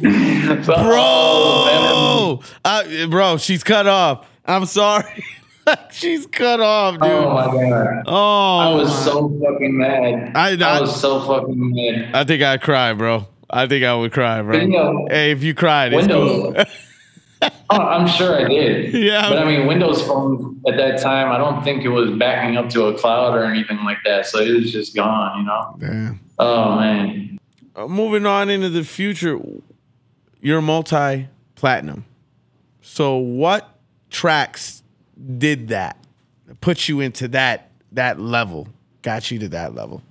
[0.64, 4.26] bro, uh, bro, she's cut off.
[4.44, 5.24] I'm sorry,
[5.90, 7.02] she's cut off, dude.
[7.04, 8.02] Oh my god!
[8.06, 10.32] Oh, I was my- so fucking mad.
[10.36, 12.10] I- I, I- was so fucking mad.
[12.14, 13.26] I think I'd cry, bro.
[13.48, 14.52] I think I would cry, bro.
[14.58, 16.64] But, you know, Hey, if you cried, it's Windows- cool.
[17.70, 18.94] Oh, I'm sure I did.
[18.94, 19.28] Yeah.
[19.28, 22.68] But I mean, Windows Phone at that time, I don't think it was backing up
[22.70, 24.26] to a cloud or anything like that.
[24.26, 25.76] So it was just gone, you know?
[25.78, 26.20] Damn.
[26.38, 27.38] Oh, man.
[27.74, 29.40] Uh, moving on into the future,
[30.40, 32.04] you're multi platinum.
[32.82, 33.76] So what
[34.10, 34.82] tracks
[35.38, 35.96] did that?
[36.60, 38.68] Put you into that that level,
[39.02, 40.02] got you to that level.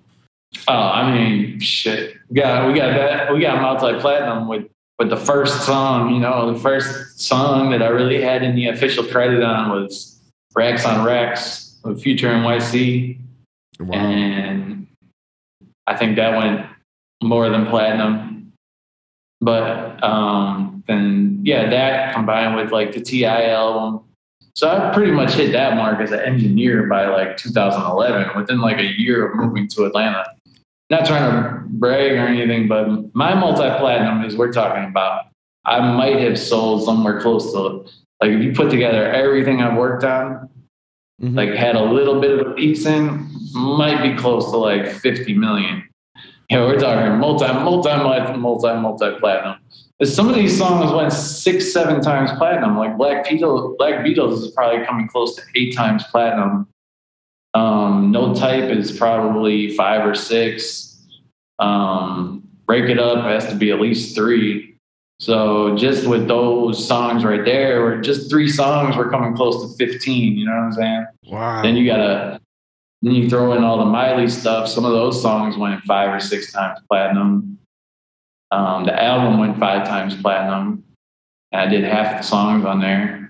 [0.67, 2.15] Oh, I mean, shit.
[2.29, 3.33] We got, we got that.
[3.33, 4.65] We got multi platinum with,
[4.99, 9.03] with the first song, you know, the first song that I really had any official
[9.03, 10.19] credit on was
[10.55, 13.17] Racks on Racks with Future n' YC.
[13.91, 14.87] and
[15.87, 16.65] I think that went
[17.21, 18.53] more than platinum.
[19.41, 23.49] But um, then, yeah, that combined with like the T.I.
[23.49, 24.01] album,
[24.55, 28.77] so I pretty much hit that mark as an engineer by like 2011, within like
[28.77, 30.25] a year of moving to Atlanta.
[30.93, 35.23] Not trying to brag or anything, but my multi-platinum is we're talking about.
[35.65, 37.85] I might have sold somewhere close to
[38.21, 40.49] like if you put together everything I've worked on,
[41.19, 41.35] Mhm.
[41.35, 45.33] like had a little bit of a piece in, might be close to like 50
[45.33, 45.81] million.
[46.51, 49.55] You know, we're talking multi, multi, multi, multi, multi platinum.
[50.03, 52.77] Some of these songs went six, seven times platinum.
[52.77, 56.67] Like Black Beatles, Black Beatles is probably coming close to eight times platinum.
[57.53, 61.05] Um, no type is probably five or six.
[61.59, 64.75] Um, Rake It Up has to be at least three.
[65.19, 69.77] So just with those songs right there, or just three songs, we're coming close to
[69.77, 70.37] 15.
[70.37, 71.05] You know what I'm saying?
[71.27, 71.61] Wow.
[71.61, 72.41] Then you gotta,
[73.01, 74.67] then you throw in all the Miley stuff.
[74.67, 77.59] Some of those songs went five or six times platinum.
[78.51, 80.83] Um, the album went five times platinum.
[81.53, 83.22] I did half the songs on there.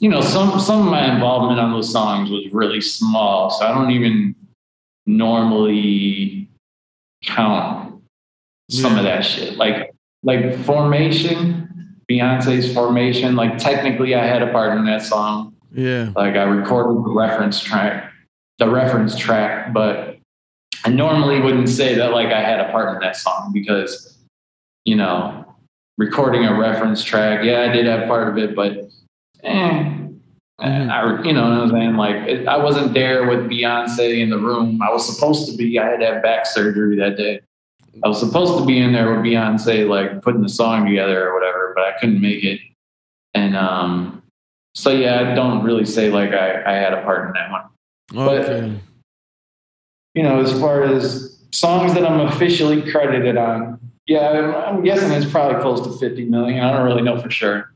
[0.00, 3.72] You know, some some of my involvement on those songs was really small, so I
[3.72, 4.34] don't even
[5.06, 6.48] normally
[7.22, 8.02] count
[8.70, 9.56] some of that shit.
[9.56, 13.36] Like like Formation, Beyonce's Formation.
[13.36, 15.54] Like technically, I had a part in that song.
[15.72, 16.10] yeah.
[16.16, 18.10] Like I recorded the reference track,
[18.58, 20.18] the reference track, but
[20.84, 24.18] I normally wouldn't say that like I had a part in that song because,
[24.84, 25.44] you know,
[25.98, 28.90] recording a reference track, yeah, I did have part of it, but
[29.44, 29.94] eh.
[30.60, 30.90] Mhm.
[30.90, 31.96] I, you know what I'm saying?
[31.96, 34.80] Like, it, I wasn't there with Beyonce in the room.
[34.80, 35.78] I was supposed to be.
[35.78, 37.40] I had to have back surgery that day.
[38.04, 41.34] I was supposed to be in there with Beyonce, like putting the song together or
[41.34, 42.60] whatever, but I couldn't make it.
[43.34, 44.22] And um,
[44.74, 48.28] so yeah, I don't really say like I, I had a part in that one.
[48.28, 48.80] Okay.
[50.14, 55.10] You know, as far as songs that I'm officially credited on, yeah, I'm, I'm guessing
[55.12, 56.64] it's probably close to 50 million.
[56.64, 57.73] I don't really know for sure.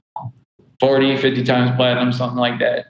[0.80, 2.86] 40, 50 times platinum, something like that.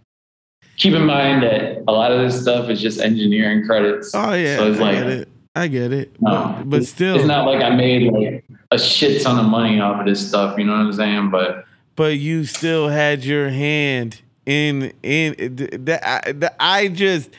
[0.76, 4.12] Keep in mind that a lot of this stuff is just engineering credits.
[4.14, 4.56] Oh yeah.
[4.56, 5.28] So it's I like, get it.
[5.56, 6.12] I get it.
[6.20, 9.80] No, but, but still, it's not like I made like a shit ton of money
[9.80, 10.56] off of this stuff.
[10.56, 11.30] You know what I'm saying?
[11.30, 11.64] But
[11.96, 15.34] but you still had your hand in in
[15.84, 16.00] that.
[16.06, 17.30] I, the- I just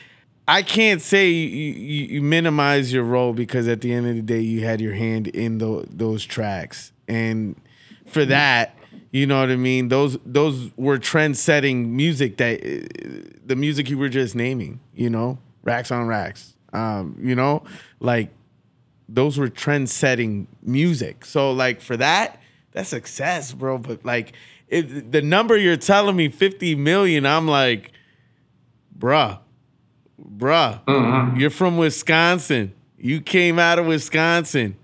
[0.46, 4.22] I can't say you, you, you minimize your role because at the end of the
[4.22, 7.56] day you had your hand in tho- those tracks, and
[8.06, 8.76] for that,
[9.10, 9.88] you know what I mean.
[9.88, 14.80] Those those were trend setting music that uh, the music you were just naming.
[14.94, 16.54] You know, racks on racks.
[16.72, 17.64] Um, you know,
[17.98, 18.30] like
[19.08, 21.24] those were trend setting music.
[21.24, 22.40] So like for that,
[22.72, 23.78] that's success, bro.
[23.78, 24.32] But like
[24.68, 27.92] if the number you're telling me 50 million, I'm like,
[28.96, 29.40] bruh,
[30.22, 31.38] bruh, mhm.
[31.38, 32.72] you're from Wisconsin.
[32.96, 34.76] You came out of Wisconsin.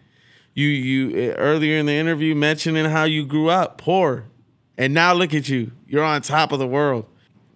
[0.56, 4.24] You you uh, earlier in the interview mentioning how you grew up poor.
[4.78, 5.72] And now look at you.
[5.86, 7.04] You're on top of the world.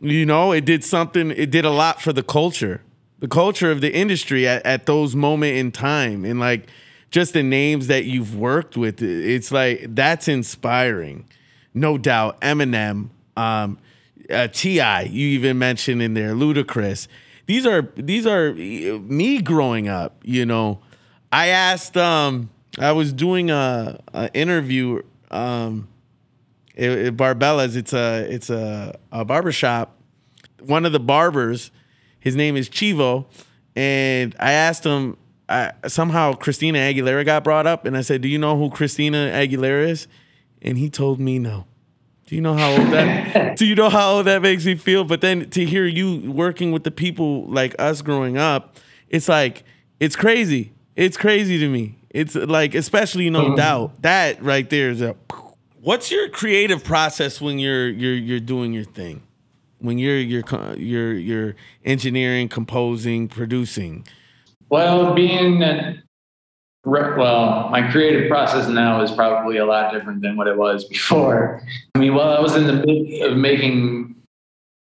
[0.03, 2.83] You know, it did something, it did a lot for the culture.
[3.21, 6.27] The culture of the industry at, at those moment in time.
[6.27, 6.69] And like
[7.11, 11.27] just the names that you've worked with, it's like that's inspiring.
[11.73, 12.39] No doubt.
[12.43, 13.79] Eminem, um,
[14.29, 17.09] uh, T.I., you even mentioned in there, Ludacris.
[17.47, 20.21] These are these are me growing up.
[20.23, 20.81] You know,
[21.33, 21.97] I asked.
[21.97, 25.03] Um, I was doing a, a interview.
[25.31, 25.89] Um,
[26.81, 27.77] at, at Barbella's.
[27.77, 29.97] It's a it's a, a barbershop.
[30.61, 31.71] One of the barbers,
[32.19, 33.27] his name is Chivo,
[33.77, 35.17] and I asked him.
[35.49, 39.31] I, somehow Christina Aguilera got brought up, and I said, "Do you know who Christina
[39.33, 40.07] Aguilera is?"
[40.63, 41.67] And he told me no.
[42.27, 43.57] Do you know how old that?
[43.57, 45.03] do you know how old that makes me feel?
[45.03, 48.77] But then to hear you working with the people like us growing up,
[49.09, 49.65] it's like
[49.99, 50.73] it's crazy.
[50.95, 51.97] It's crazy to me.
[52.11, 53.57] It's like, especially no mm-hmm.
[53.57, 55.17] doubt that right there is a.
[55.81, 59.23] What's your creative process when you're you're you're doing your thing?
[59.79, 60.45] When you're you're
[60.77, 64.07] you're you're engineering, composing, producing.
[64.69, 65.61] Well, being
[66.85, 71.63] well, my creative process now is probably a lot different than what it was before.
[71.95, 74.17] I mean, while I was in the midst of making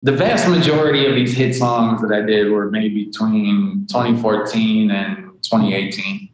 [0.03, 5.17] the vast majority of these hit songs that I did were made between 2014 and
[5.43, 6.29] 2018.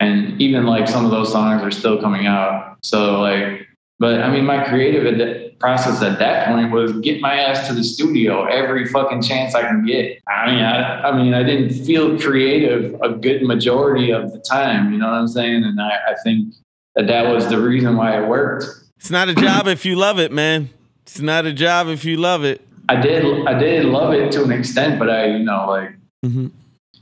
[0.00, 2.78] And even like some of those songs are still coming out.
[2.82, 3.66] So, like,
[3.98, 7.74] but I mean, my creative ad- process at that point was get my ass to
[7.74, 10.18] the studio every fucking chance I can get.
[10.26, 14.90] I mean, I, I mean, I didn't feel creative a good majority of the time.
[14.90, 15.64] You know what I'm saying?
[15.64, 16.54] And I, I think
[16.96, 18.64] that that was the reason why it worked.
[18.96, 20.70] It's not a job if you love it, man.
[21.02, 22.66] It's not a job if you love it.
[22.88, 25.94] I did, I did love it to an extent, but I, you know, like
[26.24, 26.48] Mm-hmm.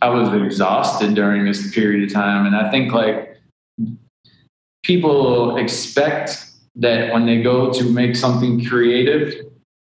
[0.01, 2.47] I was exhausted during this period of time.
[2.47, 3.37] And I think like
[4.85, 6.45] people expect
[6.77, 9.35] that when they go to make something creative,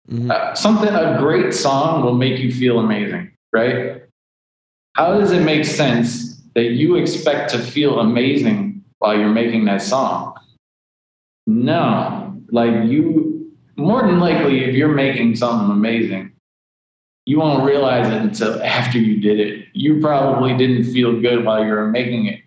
[0.09, 0.31] Mhm.
[0.31, 4.03] uh, something, a great song will make you feel amazing, right?
[4.95, 9.83] How does it make sense that you expect to feel amazing while you're making that
[9.83, 10.35] song?
[11.49, 16.33] No, like you, more than likely, if you're making something amazing,
[17.27, 19.67] you won't realize it until after you did it.
[19.75, 22.41] You probably didn't feel good while you were making it.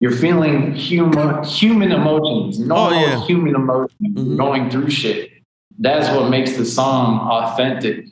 [0.00, 3.24] You're feeling human human emotions, normal yeah.
[3.26, 4.36] human emotions, Mhm.
[4.36, 5.30] going through shit.
[5.78, 8.06] That's what makes the song authentic.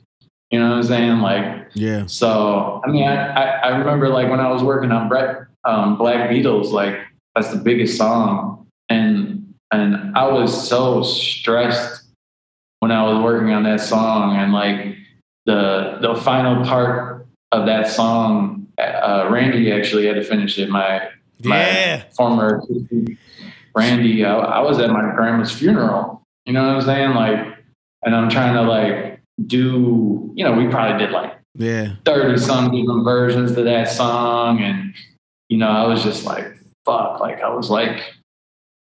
[0.49, 1.19] You know what I'm saying?
[1.19, 2.05] Like, yeah.
[2.07, 5.97] So I mean, I, I, I remember like when I was working on Brett um,
[5.97, 6.97] Black Beatles, like
[7.35, 12.03] that's the biggest song, and and I was so stressed
[12.79, 14.95] when I was working on that song, and like
[15.45, 20.69] the the final part of that song, uh, Randy actually had to finish it.
[20.69, 22.03] My yeah.
[22.03, 22.61] my former
[23.75, 26.23] Randy, I, I was at my grandma's funeral.
[26.45, 27.11] You know what I'm saying?
[27.11, 27.57] Like,
[28.03, 32.71] and I'm trying to like do, you know, we probably did like yeah 30 some
[32.71, 34.61] different versions of that song.
[34.61, 34.93] And,
[35.49, 37.19] you know, I was just like, fuck.
[37.19, 38.13] Like, I was like,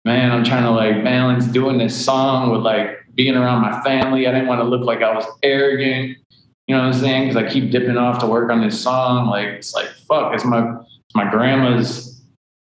[0.05, 4.26] man, I'm trying to like balance doing this song with like being around my family.
[4.26, 6.18] I didn't want to look like I was arrogant.
[6.68, 7.28] You know what I'm saying?
[7.28, 9.26] Because I keep dipping off to work on this song.
[9.26, 12.18] Like, it's like, fuck, it's my, it's my grandma's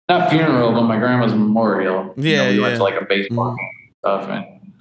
[0.07, 2.13] not funeral, but my grandma's memorial.
[2.15, 2.61] Yeah, you know, we yeah.
[2.61, 4.73] went to like a baseball game and stuff, and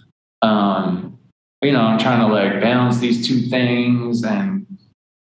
[0.42, 1.18] um,
[1.62, 4.66] you know, I'm trying to like balance these two things, and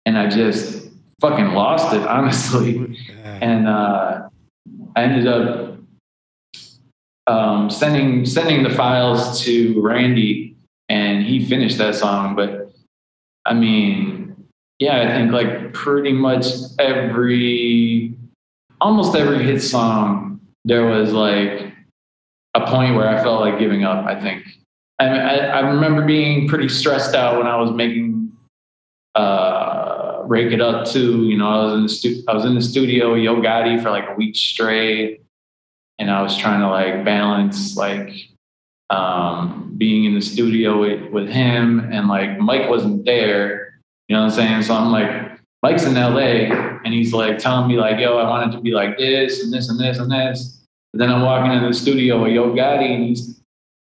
[0.05, 0.89] and I just
[1.21, 4.29] fucking lost it, honestly, and uh,
[4.95, 5.77] I ended up
[7.27, 10.55] um, sending sending the files to Randy,
[10.89, 12.62] and he finished that song, but
[13.45, 14.35] I mean,
[14.79, 16.45] yeah, I think like pretty much
[16.79, 18.13] every
[18.81, 21.73] almost every hit song, there was like
[22.53, 24.05] a point where I felt like giving up.
[24.05, 24.43] I think
[24.99, 28.31] I, I, I remember being pretty stressed out when I was making
[29.15, 31.23] uh, "Rake It Up" too.
[31.23, 33.89] You know, I was in the stu- I was in the studio Yo Gotti for
[33.89, 35.21] like a week straight,
[35.99, 38.29] and I was trying to like balance like
[38.89, 43.79] um, being in the studio with, with him and like Mike wasn't there.
[44.07, 44.63] You know what I'm saying?
[44.63, 46.53] So I'm like, Mike's in LA
[46.83, 49.51] and he's like telling me like, yo, I want it to be like this and
[49.51, 50.61] this and this and this.
[50.91, 53.41] But then I'm walking into the studio with Yo Gotti and he's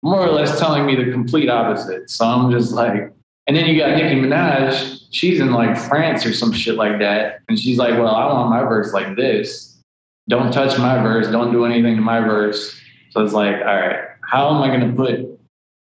[0.02, 2.10] more or less telling me the complete opposite.
[2.10, 3.12] So I'm just like,
[3.46, 5.06] and then you got Nicki Minaj.
[5.10, 7.40] She's in like France or some shit like that.
[7.48, 9.78] And she's like, well, I want my verse like this.
[10.28, 11.28] Don't touch my verse.
[11.28, 12.80] Don't do anything to my verse.
[13.10, 15.40] So it's like, all right, how am I going to put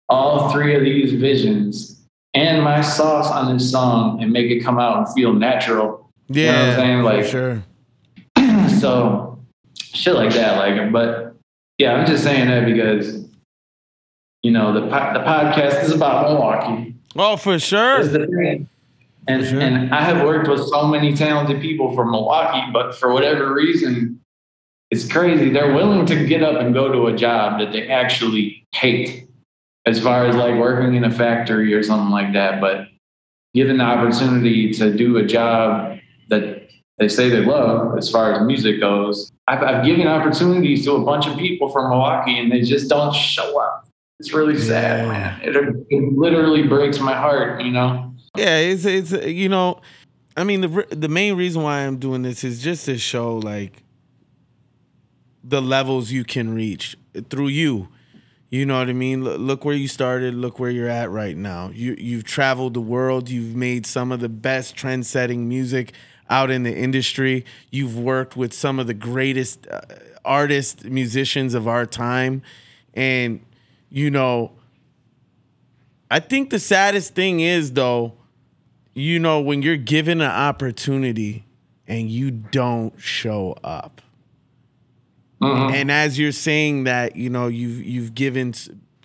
[0.09, 2.01] all three of these visions
[2.35, 6.11] and my sauce on this song and make it come out and feel natural?
[6.29, 7.03] Yeah, You know I'm saying?
[7.03, 7.63] Like, sure.
[8.81, 9.39] so
[9.79, 10.57] shit like that.
[10.57, 11.37] Like, but
[11.79, 13.27] yeah, I'm just saying that because
[14.43, 16.95] you know the po- the podcast is about Milwaukee.
[17.17, 18.01] Oh, for sure.
[18.01, 18.69] Is the thing.
[19.29, 19.61] And Sure.
[19.61, 24.20] and I have worked with so many talented people from Milwaukee, but for whatever reason,
[24.91, 25.51] it's crazy.
[25.51, 29.29] They're willing to get up and go to a job that they actually hate,
[29.87, 32.61] as far as like working in a factory or something like that.
[32.61, 32.89] But
[33.55, 36.69] given the opportunity to do a job that
[36.99, 41.05] they say they love, as far as music goes, I've, I've given opportunities to a
[41.05, 43.87] bunch of people from Milwaukee, and they just don't show up.
[44.19, 45.41] It's really sad, man.
[45.43, 45.57] It,
[45.89, 48.15] it literally breaks my heart, you know.
[48.37, 49.81] Yeah, it's it's you know,
[50.37, 53.83] I mean the the main reason why I'm doing this is just to show like
[55.43, 56.97] the levels you can reach
[57.29, 57.89] through you.
[58.51, 59.25] You know what I mean?
[59.25, 60.35] Look, where you started.
[60.35, 61.71] Look where you're at right now.
[61.73, 63.29] You you've traveled the world.
[63.29, 65.93] You've made some of the best trend-setting music
[66.29, 67.45] out in the industry.
[67.71, 69.81] You've worked with some of the greatest uh,
[70.25, 72.43] artists, musicians of our time,
[72.95, 73.41] and
[73.89, 74.53] you know.
[76.13, 78.15] I think the saddest thing is though,
[78.95, 81.45] you know, when you're given an opportunity
[81.87, 84.03] and you don't show up.
[85.41, 85.73] Mhm.
[85.73, 88.53] And as you're saying that, you know, you've you've given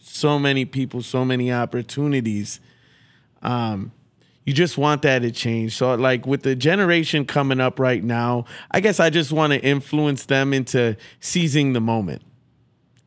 [0.02, 2.60] so many people so many opportunities.
[3.42, 3.92] Um,
[4.46, 5.76] you just want that to change.
[5.76, 9.60] So, like with the generation coming up right now, I guess I just want to
[9.62, 12.22] influence them into seizing the moment,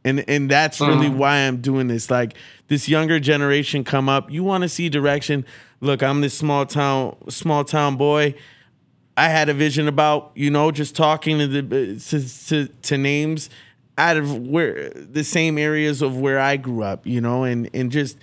[0.05, 2.11] and and that's really why I'm doing this.
[2.11, 2.35] Like
[2.69, 5.45] this younger generation come up, you want to see direction.
[5.81, 8.35] Look, I'm this small town small town boy.
[9.19, 13.51] I had a vision about you know just talking to the to, to, to names
[13.99, 17.91] out of where the same areas of where I grew up, you know, and and
[17.91, 18.17] just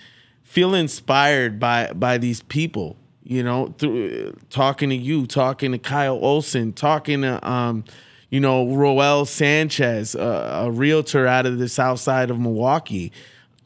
[0.44, 6.16] feel inspired by by these people, you know, through talking to you, talking to Kyle
[6.16, 7.84] Olson, talking to um,
[8.30, 13.12] you know, Roel Sanchez, a, a realtor out of the south side of Milwaukee.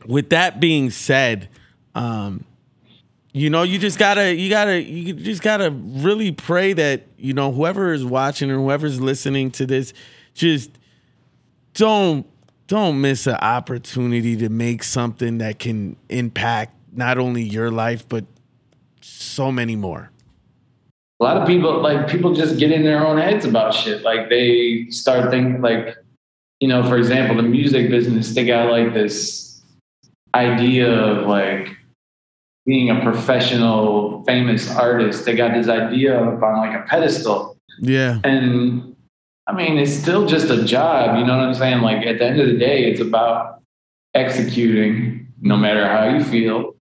[0.05, 1.47] With that being said,
[1.93, 2.43] um,
[3.31, 7.51] you know, you just gotta, you gotta, you just gotta really pray that you know
[7.51, 9.93] whoever is watching or whoever's listening to this,
[10.33, 10.71] just
[11.73, 12.25] don't
[12.67, 18.25] don't miss an opportunity to make something that can impact not only your life but
[19.01, 20.11] so many more.
[21.19, 24.03] a lot of people like people just get in their own heads about shit.
[24.03, 25.97] Like they start thinking like,
[26.59, 29.61] you know, for example, the music business, they got like this
[30.33, 31.75] idea of like,
[32.65, 35.25] being a professional, famous artist.
[35.25, 37.57] They got this idea up on like a pedestal.
[37.79, 38.19] Yeah.
[38.23, 38.95] And
[39.47, 41.17] I mean, it's still just a job.
[41.17, 41.81] You know what I'm saying?
[41.81, 43.61] Like at the end of the day, it's about
[44.13, 46.75] executing no matter how you feel.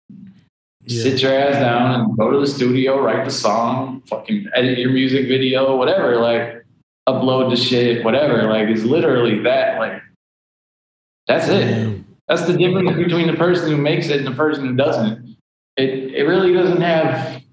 [0.83, 1.03] Yeah.
[1.03, 4.91] Sit your ass down and go to the studio, write the song, fucking edit your
[4.91, 6.17] music video, whatever.
[6.17, 6.65] Like
[7.07, 8.43] upload the shit, whatever.
[8.43, 9.79] Like it's literally that.
[9.79, 10.01] Like
[11.27, 12.01] that's it.
[12.27, 15.26] That's the difference between the person who makes it and the person who doesn't.
[16.17, 17.43] It really doesn't have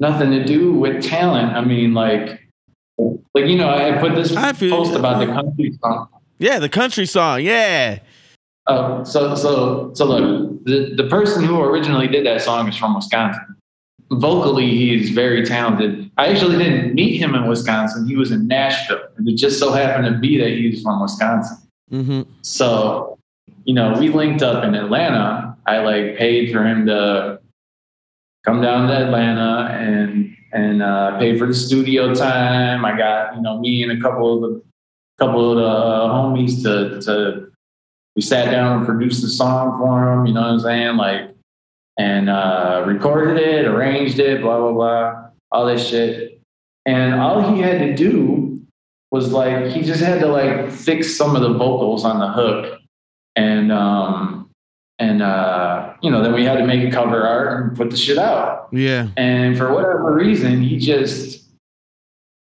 [0.00, 1.52] nothing to do with talent.
[1.52, 2.40] I mean, like,
[2.98, 6.08] like you know, I put this I post about the country song.
[6.38, 7.42] Yeah, the country song.
[7.42, 8.00] Yeah.
[8.66, 12.94] Uh, so so so look, the the person who originally did that song is from
[12.94, 13.54] Wisconsin.
[14.10, 16.10] Vocally, he's very talented.
[16.18, 18.06] I actually didn't meet him in Wisconsin.
[18.06, 19.02] He was in Nashville.
[19.16, 21.56] And it just so happened to be that he was from Wisconsin.
[21.90, 22.22] Mm-hmm.
[22.42, 23.18] So,
[23.64, 25.56] you know, we linked up in Atlanta.
[25.66, 27.40] I like paid for him to
[28.44, 32.84] come down to Atlanta and and uh, pay for the studio time.
[32.84, 34.62] I got you know me and a couple of the
[35.18, 37.50] couple of the uh, homies to to
[38.16, 40.26] we sat down and produced the song for him.
[40.26, 40.96] You know what I'm saying?
[40.96, 41.30] Like
[41.98, 46.40] and uh, recorded it, arranged it, blah blah blah, all this shit.
[46.86, 48.60] And all he had to do
[49.10, 52.80] was like he just had to like fix some of the vocals on the hook
[53.36, 54.43] and um
[55.00, 57.96] and uh you know then we had to make a cover art and put the
[57.96, 59.08] shit out Yeah.
[59.16, 61.42] and for whatever reason he just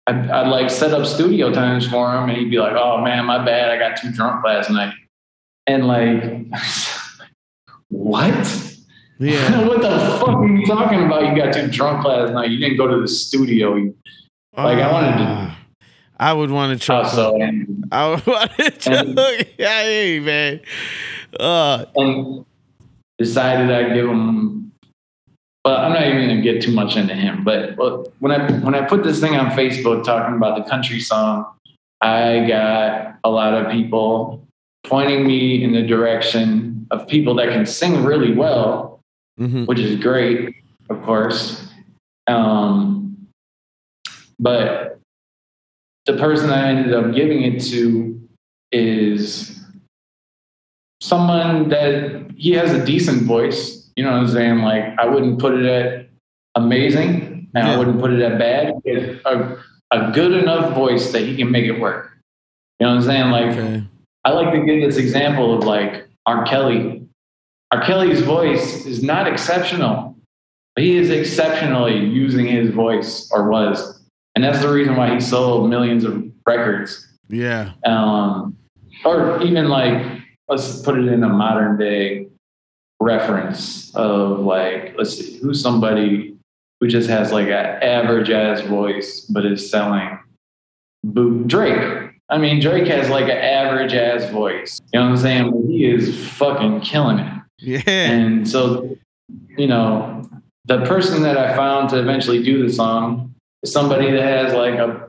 [0.06, 3.26] I'd, I'd like set up studio times for him and he'd be like oh man
[3.26, 4.94] my bad i got too drunk last night
[5.66, 6.46] and like
[7.90, 8.34] what
[9.20, 9.66] Yeah.
[9.68, 12.78] what the fuck are you talking about you got too drunk last night you didn't
[12.78, 13.74] go to the studio
[14.56, 15.60] Like, I wanted to- Ah,
[16.20, 17.06] I would want to choke.
[17.06, 19.48] also and I would want to choke.
[19.60, 20.62] Yeah, hey, man.
[21.40, 22.46] Uh, and
[23.18, 24.72] decided I'd give him.
[25.66, 27.78] Well, I'm not even gonna get too much into him, but
[28.20, 31.46] when I when I put this thing on Facebook talking about the country song,
[32.02, 34.48] I got a lot of people
[34.86, 39.02] pointing me in the direction of people that can sing really well,
[39.40, 39.68] mhm.
[39.68, 40.56] which is great,
[40.90, 41.68] of course.
[42.28, 43.28] Um,
[44.40, 45.00] but
[46.06, 48.22] the person I ended up giving it to
[48.72, 49.57] is
[51.02, 53.90] someone that he has a decent voice.
[53.96, 54.60] You know what I'm saying?
[54.60, 56.10] Like I wouldn't put it at
[56.56, 57.74] amazing, and Yeah.
[57.74, 58.74] I wouldn't put it at bad.
[58.86, 59.58] It's a,
[59.92, 62.12] a good enough voice that he can make it work.
[62.80, 63.32] You know what I'm saying?
[63.32, 63.84] Like Okay.
[64.26, 66.46] I like to give this example of like R.
[66.46, 67.08] Kelly.
[67.72, 67.82] R.
[67.82, 70.16] Kelly's voice is not exceptional,
[70.76, 74.02] but he is exceptionally using his voice or was.
[74.36, 77.08] And that's the reason why he sold millions of records.
[77.30, 77.72] Yeah.
[77.86, 78.56] Um,
[79.04, 80.17] or even like,
[80.48, 82.28] let's put it in a modern day
[83.00, 86.36] reference of like, let's see, who's somebody
[86.80, 90.20] who just has like an average ass voice, but is selling
[91.04, 92.12] boo Drake.
[92.30, 94.82] I mean, Drake has like an average ass voice.
[94.94, 95.52] You know what I'm saying?
[95.52, 97.34] But he is fucking killing it.
[97.60, 97.82] Yeah.
[97.88, 98.98] And so,
[99.58, 100.30] you know,
[100.66, 103.34] the person that I found to eventually do the song
[103.64, 105.08] is somebody that has like a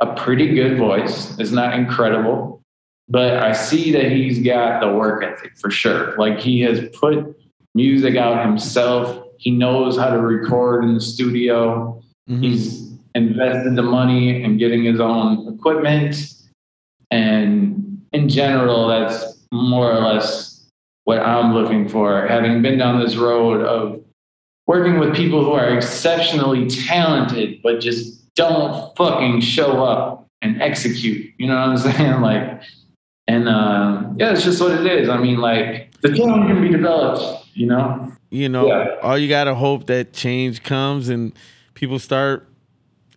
[0.00, 1.36] a pretty good voice.
[1.38, 2.57] It's not incredible,
[3.08, 6.16] but I see that he's got the work ethic for sure.
[6.16, 7.36] Like he has put
[7.74, 9.24] music out himself.
[9.38, 12.02] He knows how to record in the studio.
[12.28, 12.42] Mhm.
[12.42, 16.34] He's invested the money in getting his own equipment.
[17.10, 20.66] And in general, that's more or less
[21.04, 22.26] what I'm looking for.
[22.26, 24.00] Having been down this road of
[24.66, 31.32] working with people who are exceptionally talented, but just don't fucking show up and execute.
[31.38, 32.20] You know what I'm saying?
[32.20, 32.60] Like,
[33.28, 35.08] and uh, yeah, it's just what it is.
[35.08, 38.12] I mean, like, the talent can be developed, you know?
[38.30, 38.96] you know, Yeah.
[39.02, 41.32] all you gotta hope that change comes and
[41.74, 42.46] people start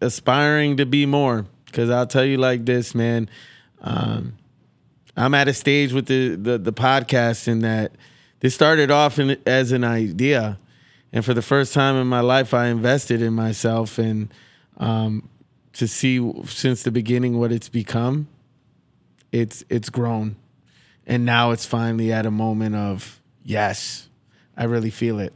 [0.02, 1.46] aspiring to be more.
[1.66, 3.30] Because I'll tell you like this, man.
[3.82, 4.34] Um,
[5.18, 7.94] I'm at a stage with the, the the podcast in that
[8.42, 10.58] this started off in, as an idea,
[11.14, 14.34] and for the first time in my life, I invested in myself and
[14.78, 15.30] um,
[15.74, 18.28] to see since the beginning what it's become.
[19.32, 20.36] It's it's grown,
[21.08, 24.10] and now it's finally at a moment of yes,
[24.58, 25.34] I really feel it.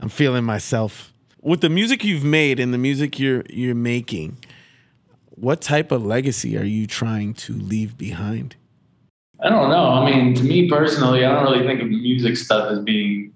[0.00, 4.38] I'm feeling myself with the music you've made and the music you're you're making.
[5.34, 8.56] What type of legacy are you trying to leave behind?
[9.40, 9.90] I don't know.
[9.90, 13.32] I mean, to me personally, I don't really think of music stuff as being,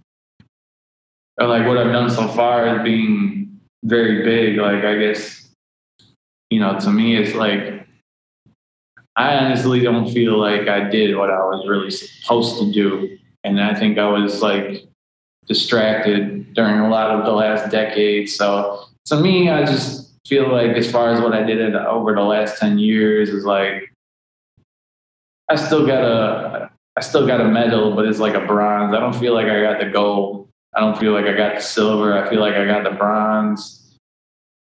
[1.40, 4.58] or like what I've done so far as being very big.
[4.58, 5.48] Like, I guess,
[6.50, 7.81] you know, to me, it's like,
[9.16, 13.18] I honestly don't feel like I did what I was really supposed to do.
[13.44, 14.86] And I think I was like
[15.46, 18.28] distracted during a lot of the last decade.
[18.30, 22.22] So to me, I just feel like as far as what I did over the
[22.22, 23.92] last 10 years is like,
[25.48, 28.94] I still got a, I still got a medal, but it's like a bronze.
[28.94, 30.48] I don't feel like I got the gold.
[30.74, 32.16] I don't feel like I got the silver.
[32.16, 33.98] I feel like I got the bronze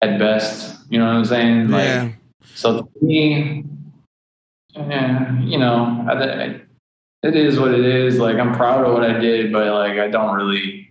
[0.00, 0.76] at best.
[0.88, 1.68] You know what I'm saying?
[1.68, 2.10] Like, yeah.
[2.54, 3.64] so to me,
[4.74, 6.60] yeah, you know, I, I,
[7.22, 8.18] it is what it is.
[8.18, 10.90] Like I'm proud of what I did, but like I don't really,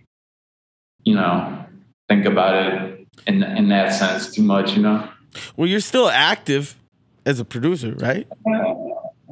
[1.04, 1.64] you know,
[2.08, 4.76] think about it in in that sense too much.
[4.76, 5.08] You know.
[5.56, 6.76] Well, you're still active
[7.26, 8.26] as a producer, right?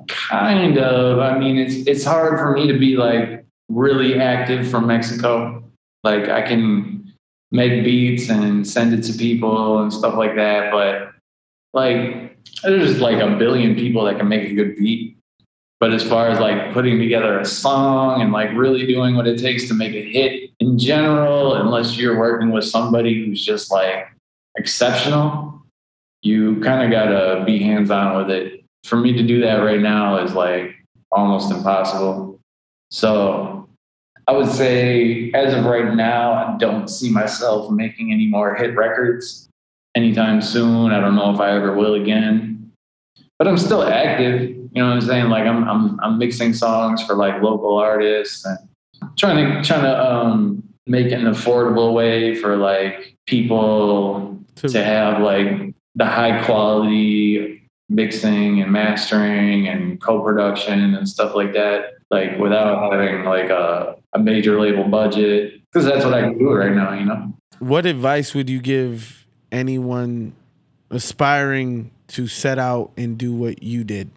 [0.09, 1.19] Kind of.
[1.19, 5.63] I mean, it's it's hard for me to be like really active from Mexico.
[6.05, 7.13] Like I can
[7.51, 11.13] make beats and send it to people and stuff like that, but
[11.73, 12.28] like
[12.63, 15.19] there's like a billion people that can make a good beat
[15.81, 19.39] but as far as like putting together a song and like really doing what it
[19.39, 24.09] takes to make a hit in general, unless you're working with somebody who's just like
[24.57, 25.63] exceptional,
[26.23, 28.65] you kind of got to be hands on with it.
[28.85, 30.75] For me to do that right now is like
[31.13, 32.41] almost impossible.
[32.91, 33.69] So
[34.27, 38.75] I would say, as of right now, I don't see myself making any more hit
[38.75, 39.48] records
[39.99, 40.93] anytime soon.
[40.93, 42.71] I don't know if I ever will again,
[43.39, 45.29] but I'm still active you know what I'm saying?
[45.29, 48.59] Like I'm I'm I'm mixing songs for like local artists and
[49.17, 54.85] trying to trying to um make it an affordable way for like people to, to
[54.85, 62.39] have like the high quality mixing and mastering and co-production and stuff like that like
[62.39, 66.75] without having like a, a major label budget because that's what i can do right
[66.75, 69.18] now you know what advice would you give
[69.53, 70.35] anyone
[70.91, 74.11] aspiring to set out and do what you did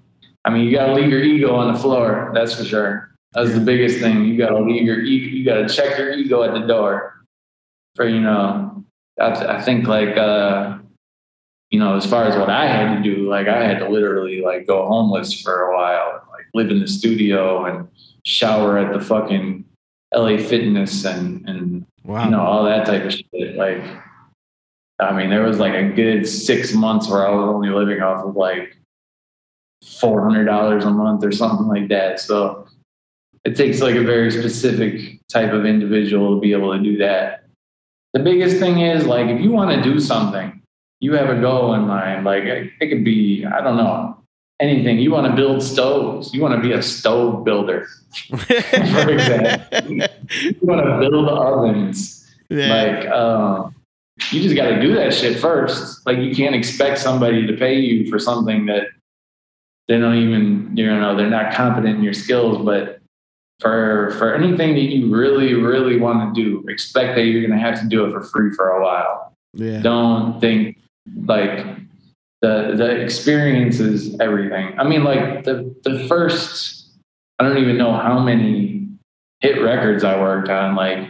[0.43, 2.31] I mean, you got to leave your ego on the floor.
[2.33, 3.11] That's for sure.
[3.33, 4.25] That's the biggest thing.
[4.25, 5.27] You got to leave your ego.
[5.27, 7.23] You got to check your ego at the door.
[7.95, 8.83] For you know,
[9.19, 10.79] I think like uh,
[11.69, 14.41] you know, as far as what I had to do, like I had to literally
[14.41, 17.87] like go homeless for a while, and, like live in the studio and
[18.25, 19.65] shower at the fucking
[20.13, 22.25] LA Fitness and and wow.
[22.25, 23.55] you know all that type of shit.
[23.55, 23.83] Like,
[25.01, 28.23] I mean, there was like a good six months where I was only living off
[28.23, 28.77] of like
[29.99, 32.19] four hundred dollars a month or something like that.
[32.19, 32.67] So
[33.43, 37.45] it takes like a very specific type of individual to be able to do that.
[38.13, 40.61] The biggest thing is like if you want to do something,
[40.99, 42.23] you have a goal in mind.
[42.23, 44.17] Like it, it could be, I don't know,
[44.59, 44.99] anything.
[44.99, 46.33] You want to build stoves.
[46.33, 47.87] You want to be a stove builder,
[48.29, 48.35] for
[49.09, 49.89] example.
[49.89, 52.29] you want to build ovens.
[52.49, 52.67] Yeah.
[52.67, 53.73] Like um,
[54.29, 56.05] you just got to do that shit first.
[56.05, 58.87] Like you can't expect somebody to pay you for something that
[59.91, 62.99] they don't even you know they're not confident in your skills but
[63.59, 67.63] for for anything that you really really want to do expect that you're going to
[67.63, 69.81] have to do it for free for a while yeah.
[69.81, 70.77] don't think
[71.25, 71.65] like
[72.41, 76.89] the the experience is everything i mean like the the first
[77.39, 78.87] i don't even know how many
[79.41, 81.05] hit records i worked on like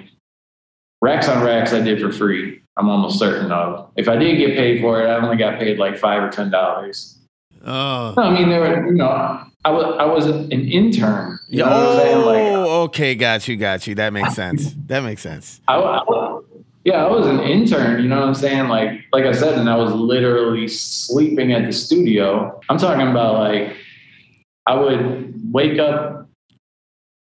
[1.02, 4.56] racks on racks i did for free i'm almost certain of if i did get
[4.56, 7.22] paid for it i only got paid like five or ten dollars
[7.66, 8.14] Oh.
[8.18, 9.10] No, I mean, there were, you know,
[9.64, 11.38] I was, I was an intern.
[11.50, 12.52] You know oh, like,
[12.90, 13.16] okay.
[13.16, 13.56] Got you.
[13.56, 13.96] Got you.
[13.96, 14.76] That makes sense.
[14.88, 15.62] That makes sense.
[15.68, 16.40] I, I,
[16.84, 18.02] yeah, I was an intern.
[18.02, 18.68] You know what I'm saying?
[18.68, 22.60] Like, like I said, and I was literally sleeping at the studio.
[22.68, 23.78] I'm talking about like,
[24.66, 26.30] I would wake up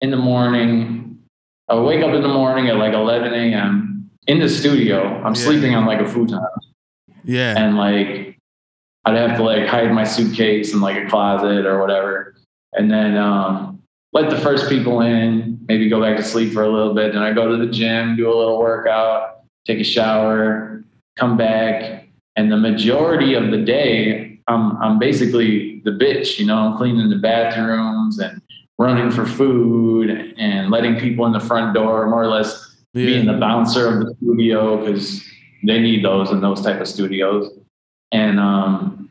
[0.00, 1.18] in the morning.
[1.68, 3.91] I would wake up in the morning at like 11 a.m.
[4.26, 5.02] in the studio.
[5.22, 5.40] I'm yeah.
[5.40, 6.40] sleeping on like a futon.
[7.24, 7.54] Yeah.
[7.56, 8.38] And like,
[9.04, 12.36] I'd have to like hide my suitcase in like a closet or whatever,
[12.72, 13.82] and then um,
[14.12, 15.58] let the first people in.
[15.68, 17.12] Maybe go back to sleep for a little bit.
[17.12, 20.84] Then I go to the gym, do a little workout, take a shower,
[21.16, 26.38] come back, and the majority of the day, I'm I'm basically the bitch.
[26.38, 28.40] You know, I'm cleaning the bathrooms and
[28.78, 33.06] running for food and letting people in the front door, more or less yeah.
[33.06, 35.22] being the bouncer of the studio because
[35.64, 37.50] they need those in those type of studios.
[38.10, 39.10] And um,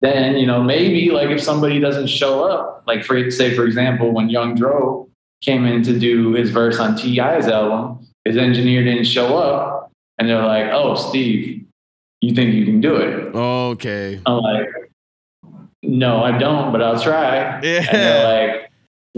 [0.00, 4.12] then, you know, maybe like if somebody doesn't show up, like for say, for example,
[4.12, 5.08] when Young Dro
[5.40, 9.90] came in to do his verse on T.I.'s album, his engineer didn't show up.
[10.18, 11.64] And they're like, oh, Steve,
[12.20, 13.34] you think you can do it?
[13.34, 14.20] Okay.
[14.26, 14.68] I'm like,
[15.82, 17.60] no, I don't, but I'll try.
[17.62, 17.78] Yeah.
[17.78, 18.67] And they're like,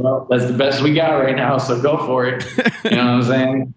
[0.01, 2.44] well, that's the best we got right now, so go for it.
[2.85, 3.74] you know what I'm saying?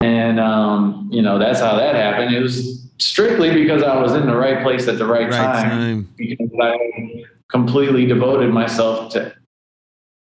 [0.00, 2.34] And um, you know, that's how that happened.
[2.34, 5.70] It was strictly because I was in the right place at the right, right time,
[5.70, 9.34] time, Because I completely devoted myself to.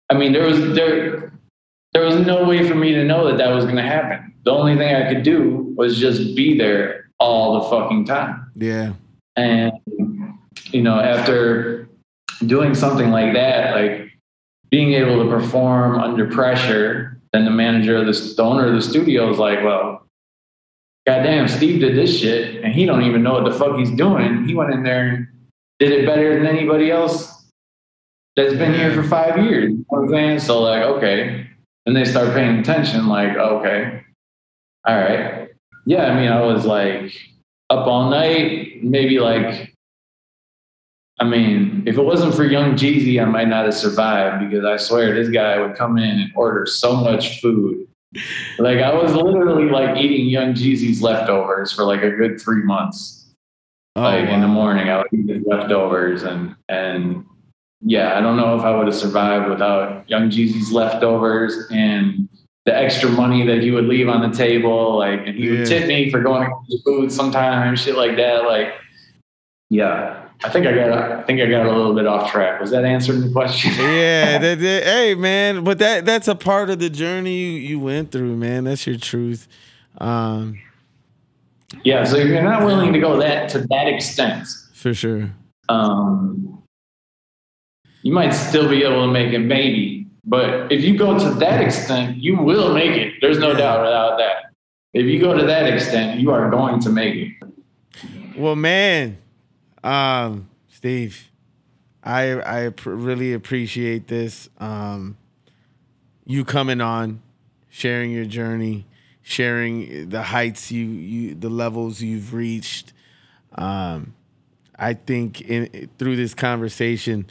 [0.09, 1.31] I mean, there was there.
[1.93, 4.33] there was no way for me to know that that was going to happen.
[4.43, 8.51] The only thing I could do was just be there all the fucking time.
[8.55, 8.93] Yeah.
[9.35, 9.71] And,
[10.71, 11.87] you know, after
[12.45, 14.12] doing something like that, like
[14.73, 18.81] being able to perform under pressure, then the manager of the, the owner of the
[18.81, 20.07] studio is like, well,
[21.05, 24.47] goddamn, Steve did this shit and he don't even know what the fuck he's doing.
[24.47, 25.27] He went in there and
[25.77, 27.45] did it better than anybody else
[28.35, 29.69] that's been here for five years.
[29.69, 30.39] You know what I'm saying?
[30.39, 31.47] So like, okay.
[31.85, 34.01] Then they start paying attention, like, okay,
[34.87, 35.49] all right.
[35.85, 37.13] Yeah, I mean, I was like
[37.69, 39.75] up all night, maybe like
[41.19, 44.77] I mean, if it wasn't for Young Jeezy, I might not have survived because I
[44.77, 47.87] swear this guy would come in and order so much food.
[48.59, 53.19] Like I was literally like eating Young Jeezy's leftovers for like a good three months.
[53.95, 57.25] Oh, like in the morning, I would eat his leftovers, and and
[57.81, 62.27] yeah, I don't know if I would have survived without Young Jeezy's leftovers and
[62.65, 64.97] the extra money that he would leave on the table.
[64.97, 65.59] Like, and he Yeah.
[65.59, 68.45] would tip me for going to food sometimes, shit like that.
[68.45, 68.73] Like,
[69.73, 72.59] yeah, I think I got I think I got a little bit off track.
[72.61, 73.71] Was that answering the question?
[73.77, 77.79] yeah, that, that- hey man, but that that's a part of the journey you, you
[77.79, 78.65] went through, man.
[78.65, 79.47] That's your truth.
[79.97, 80.59] Um,
[81.83, 82.03] yeah.
[82.03, 84.47] So you're not willing to go that to that extent.
[84.73, 85.31] for sure.
[85.69, 86.61] um,
[88.03, 90.07] you might still be able to make it, maybe.
[90.25, 93.13] But if you go to that extent, you will make it.
[93.21, 94.51] There's no doubt about that.
[94.93, 97.31] If you go to that extent, you are going to make it.
[98.35, 99.17] Well, man,
[99.83, 101.29] um, Steve,
[102.03, 104.49] I I pr- really appreciate this.
[104.59, 105.17] Um,
[106.25, 107.21] you coming on,
[107.69, 108.85] sharing your journey,
[109.21, 112.93] sharing the heights you you the levels you've reached.
[113.55, 114.15] Um,
[114.77, 117.27] I think in through this conversation,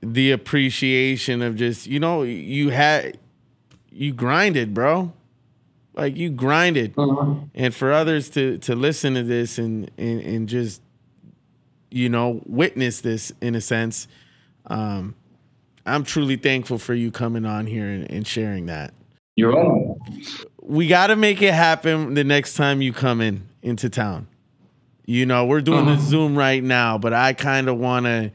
[0.00, 3.18] the appreciation of just you know you had
[3.90, 5.12] you grinded, bro.
[5.94, 6.94] Like you grinded
[7.54, 10.81] and for others to to listen to this and and, and just
[11.92, 14.08] you know witness this in a sense.
[14.66, 15.14] Um
[15.84, 18.94] i'm truly thankful for you coming on here and, and sharing that.
[19.36, 20.00] You're welcome.
[20.60, 24.28] we got to make it happen the next time you come in into town.
[25.06, 28.30] You know we're doing the zoom right now but i kind of want to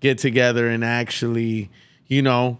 [0.00, 1.70] get together and actually
[2.06, 2.58] you know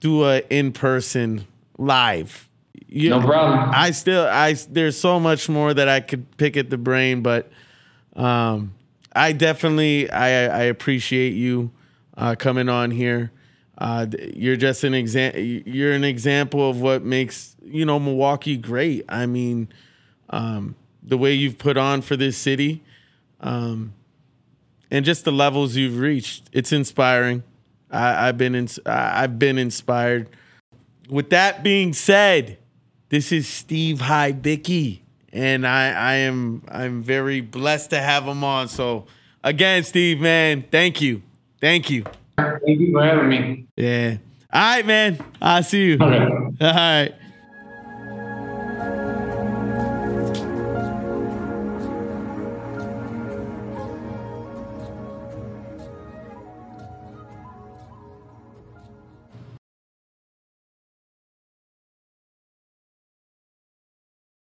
[0.00, 1.46] do a in-person
[1.78, 2.48] live.
[2.88, 3.70] You, No problem.
[3.74, 7.50] I still I there's so much more that I could pick at the brain, but
[8.14, 8.74] um,
[9.16, 11.70] I definitely I I appreciate you
[12.16, 13.32] uh, coming on here.
[13.78, 15.40] Uh, you're just an example.
[15.40, 19.04] You're an example of what makes you know Milwaukee great.
[19.08, 19.68] I mean,
[20.30, 22.82] um, the way you've put on for this city,
[23.40, 23.92] um,
[24.90, 26.48] and just the levels you've reached.
[26.52, 27.42] It's inspiring.
[27.90, 30.28] I, I've been ins- I've been inspired.
[31.08, 32.58] With that being said,
[33.10, 35.00] this is Steve Hybicki,
[35.36, 38.68] and I, I am I'm very blessed to have him on.
[38.68, 39.06] So
[39.44, 41.22] again, Steve, man, thank you,
[41.60, 42.04] thank you.
[42.36, 43.66] Thank you for having me.
[43.76, 44.16] Yeah.
[44.52, 45.18] All right, man.
[45.40, 45.94] I'll see you.
[45.94, 46.24] Okay.
[46.60, 47.14] All right.